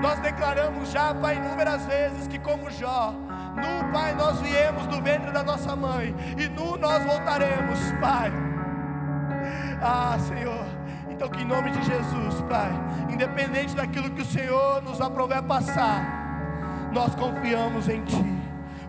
Nós 0.00 0.18
declaramos 0.20 0.90
já, 0.90 1.14
Pai, 1.14 1.36
inúmeras 1.36 1.84
vezes 1.86 2.26
que, 2.28 2.38
como 2.38 2.70
Jó, 2.70 3.12
nu, 3.12 3.92
Pai, 3.92 4.14
nós 4.14 4.40
viemos 4.40 4.86
do 4.86 5.00
ventre 5.00 5.30
da 5.30 5.42
nossa 5.42 5.74
mãe, 5.76 6.14
e 6.38 6.48
nu 6.48 6.76
nós 6.76 7.04
voltaremos, 7.04 7.78
Pai. 8.00 8.32
Ah, 9.82 10.16
Senhor. 10.18 10.64
Então, 11.10 11.28
que 11.28 11.42
em 11.42 11.46
nome 11.46 11.70
de 11.70 11.82
Jesus, 11.82 12.40
Pai, 12.48 12.72
independente 13.12 13.76
daquilo 13.76 14.10
que 14.10 14.22
o 14.22 14.24
Senhor 14.24 14.82
nos 14.82 15.00
aprover 15.00 15.42
passar, 15.42 16.90
nós 16.92 17.14
confiamos 17.14 17.88
em 17.88 18.04
Ti. 18.04 18.41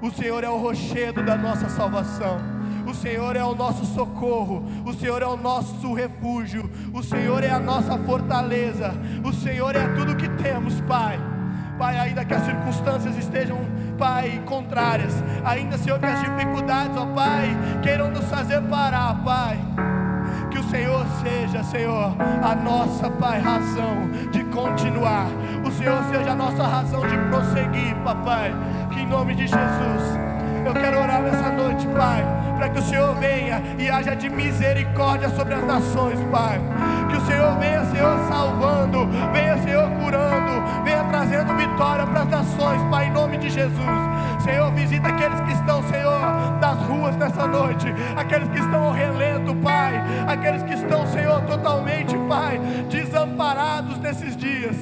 O 0.03 0.11
Senhor 0.11 0.43
é 0.43 0.49
o 0.49 0.57
rochedo 0.57 1.23
da 1.23 1.37
nossa 1.37 1.69
salvação. 1.69 2.37
O 2.85 2.93
Senhor 2.93 3.37
é 3.37 3.43
o 3.45 3.55
nosso 3.55 3.85
socorro, 3.85 4.61
o 4.85 4.93
Senhor 4.93 5.21
é 5.21 5.25
o 5.25 5.37
nosso 5.37 5.93
refúgio, 5.93 6.69
o 6.93 7.01
Senhor 7.01 7.41
é 7.41 7.49
a 7.49 7.57
nossa 7.57 7.97
fortaleza, 7.99 8.93
o 9.23 9.31
Senhor 9.31 9.73
é 9.73 9.87
tudo 9.95 10.17
que 10.17 10.27
temos, 10.27 10.81
Pai. 10.81 11.17
Pai, 11.79 11.97
ainda 11.97 12.25
que 12.25 12.33
as 12.33 12.43
circunstâncias 12.43 13.15
estejam, 13.17 13.57
Pai, 13.97 14.43
contrárias, 14.45 15.13
ainda, 15.45 15.77
Senhor, 15.77 15.97
que 15.97 16.05
as 16.05 16.19
dificuldades, 16.19 16.97
ó 16.97 17.05
Pai, 17.05 17.47
queiram 17.81 18.11
nos 18.11 18.25
fazer 18.25 18.61
parar, 18.63 19.23
Pai. 19.23 19.57
Que 20.53 20.59
o 20.59 20.63
Senhor 20.69 21.03
seja, 21.23 21.63
Senhor, 21.63 22.15
a 22.43 22.53
nossa, 22.53 23.09
Pai, 23.09 23.39
razão 23.39 24.07
de 24.31 24.43
continuar. 24.43 25.25
O 25.65 25.71
Senhor 25.71 26.03
seja 26.11 26.33
a 26.33 26.35
nossa 26.35 26.61
razão 26.61 27.01
de 27.01 27.17
prosseguir, 27.29 27.95
Papai 28.03 28.53
que 28.93 29.01
em 29.01 29.07
nome 29.07 29.33
de 29.33 29.47
Jesus, 29.47 30.19
eu 30.65 30.73
quero 30.73 30.99
orar 30.99 31.21
nessa 31.21 31.49
noite, 31.49 31.87
Pai, 31.87 32.23
para 32.55 32.69
que 32.69 32.79
o 32.79 32.83
Senhor 32.83 33.15
venha 33.15 33.61
e 33.79 33.89
haja 33.89 34.15
de 34.15 34.29
misericórdia 34.29 35.29
sobre 35.29 35.55
as 35.55 35.63
nações, 35.65 36.19
Pai. 36.31 36.61
Que 37.09 37.17
o 37.17 37.25
Senhor 37.25 37.57
venha, 37.57 37.83
Senhor, 37.85 38.17
salvando, 38.29 39.07
venha, 39.33 39.57
Senhor, 39.63 39.89
curando, 39.91 40.83
venha 40.83 41.02
trazendo 41.23 41.55
vitória 41.55 42.05
para 42.05 42.21
as 42.23 42.27
nações, 42.27 42.81
Pai, 42.89 43.07
em 43.07 43.11
nome 43.11 43.37
de 43.37 43.49
Jesus. 43.49 44.01
Senhor, 44.43 44.69
visita 44.73 45.07
aqueles 45.07 45.39
que 45.41 45.53
estão, 45.53 45.81
Senhor, 45.83 46.19
nas 46.59 46.77
ruas 46.79 47.15
nessa 47.15 47.47
noite, 47.47 47.87
aqueles 48.17 48.49
que 48.49 48.59
estão 48.59 48.83
ao 48.83 48.91
relento, 48.91 49.55
Pai, 49.55 50.03
aqueles 50.27 50.63
que 50.63 50.73
estão, 50.73 51.07
Senhor, 51.07 51.41
totalmente, 51.43 52.17
Pai, 52.27 52.59
desamparados 52.89 53.97
nesses 53.99 54.35
dias. 54.35 54.75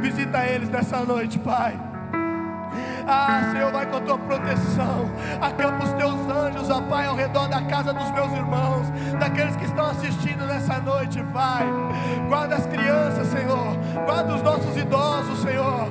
Visita 0.00 0.44
eles 0.46 0.68
nessa 0.68 0.98
noite, 1.04 1.38
Pai. 1.38 1.85
Ah, 3.06 3.50
Senhor, 3.52 3.70
vai 3.70 3.86
com 3.86 3.96
a 3.98 4.00
tua 4.00 4.18
proteção. 4.18 5.10
Acampa 5.40 5.84
os 5.84 5.92
teus 5.92 6.14
anjos, 6.28 6.70
ó 6.70 6.80
Pai, 6.82 7.06
ao 7.06 7.14
redor 7.14 7.48
da 7.48 7.62
casa 7.62 7.92
dos 7.92 8.10
meus 8.10 8.32
irmãos, 8.32 8.86
daqueles 9.20 9.54
que 9.54 9.64
estão 9.64 9.86
assistindo 9.86 10.44
nessa 10.44 10.80
noite, 10.80 11.22
Pai. 11.32 11.64
Guarda 12.28 12.56
as 12.56 12.66
crianças, 12.66 13.28
Senhor. 13.28 13.76
Guarda 14.04 14.34
os 14.34 14.42
nossos 14.42 14.76
idosos, 14.76 15.38
Senhor. 15.40 15.88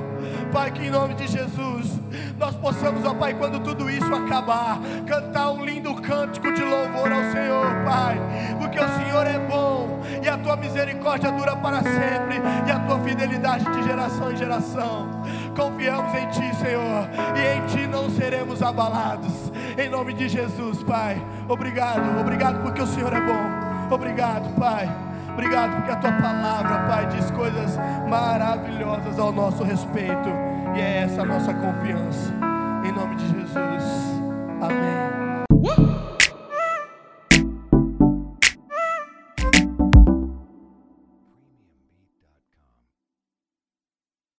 Pai, 0.52 0.70
que 0.70 0.86
em 0.86 0.90
nome 0.90 1.14
de 1.14 1.26
Jesus 1.26 1.98
nós 2.38 2.54
possamos, 2.56 3.04
ó 3.04 3.14
Pai, 3.14 3.34
quando 3.34 3.60
tudo 3.60 3.90
isso 3.90 4.14
acabar, 4.14 4.78
cantar 5.06 5.50
um 5.50 5.64
lindo 5.64 5.94
cântico 5.96 6.52
de 6.52 6.62
louvor 6.62 7.10
ao 7.12 7.22
Senhor, 7.32 7.66
Pai, 7.84 8.20
porque 8.58 8.78
o 8.78 8.88
Senhor 8.88 9.26
é 9.26 9.38
bom 9.38 10.00
e 10.22 10.28
a 10.28 10.36
tua 10.36 10.56
misericórdia 10.56 11.32
dura 11.32 11.56
para 11.56 11.82
sempre 11.82 12.40
e 12.66 12.70
a 12.70 12.78
tua 12.80 12.98
fidelidade 13.00 13.64
de 13.64 13.82
geração 13.84 14.32
em 14.32 14.36
geração. 14.36 15.08
Confiamos 15.56 16.14
em 16.14 16.28
Ti, 16.28 16.54
Senhor, 16.56 17.08
e 17.34 17.56
em 17.56 17.66
Ti 17.66 17.86
não 17.86 18.10
seremos 18.10 18.62
abalados. 18.62 19.50
Em 19.78 19.88
nome 19.88 20.12
de 20.12 20.28
Jesus, 20.28 20.82
Pai. 20.82 21.20
Obrigado, 21.48 22.20
obrigado 22.20 22.62
porque 22.62 22.82
o 22.82 22.86
Senhor 22.86 23.12
é 23.12 23.20
bom. 23.20 23.94
Obrigado, 23.94 24.54
Pai. 24.54 24.86
Obrigado 25.32 25.76
porque 25.76 25.92
a 25.92 25.96
tua 25.96 26.12
palavra, 26.12 26.86
Pai, 26.86 27.06
diz 27.08 27.30
coisas 27.30 27.78
maravilhosas 28.08 29.18
ao 29.18 29.32
nosso 29.32 29.64
respeito. 29.64 30.28
E 30.76 30.80
é 30.80 31.04
essa 31.04 31.22
a 31.22 31.24
nossa 31.24 31.52
confiança. 31.54 32.32
Em 32.84 32.92
nome 32.92 33.16
de 33.16 33.26
Jesus. 33.28 34.16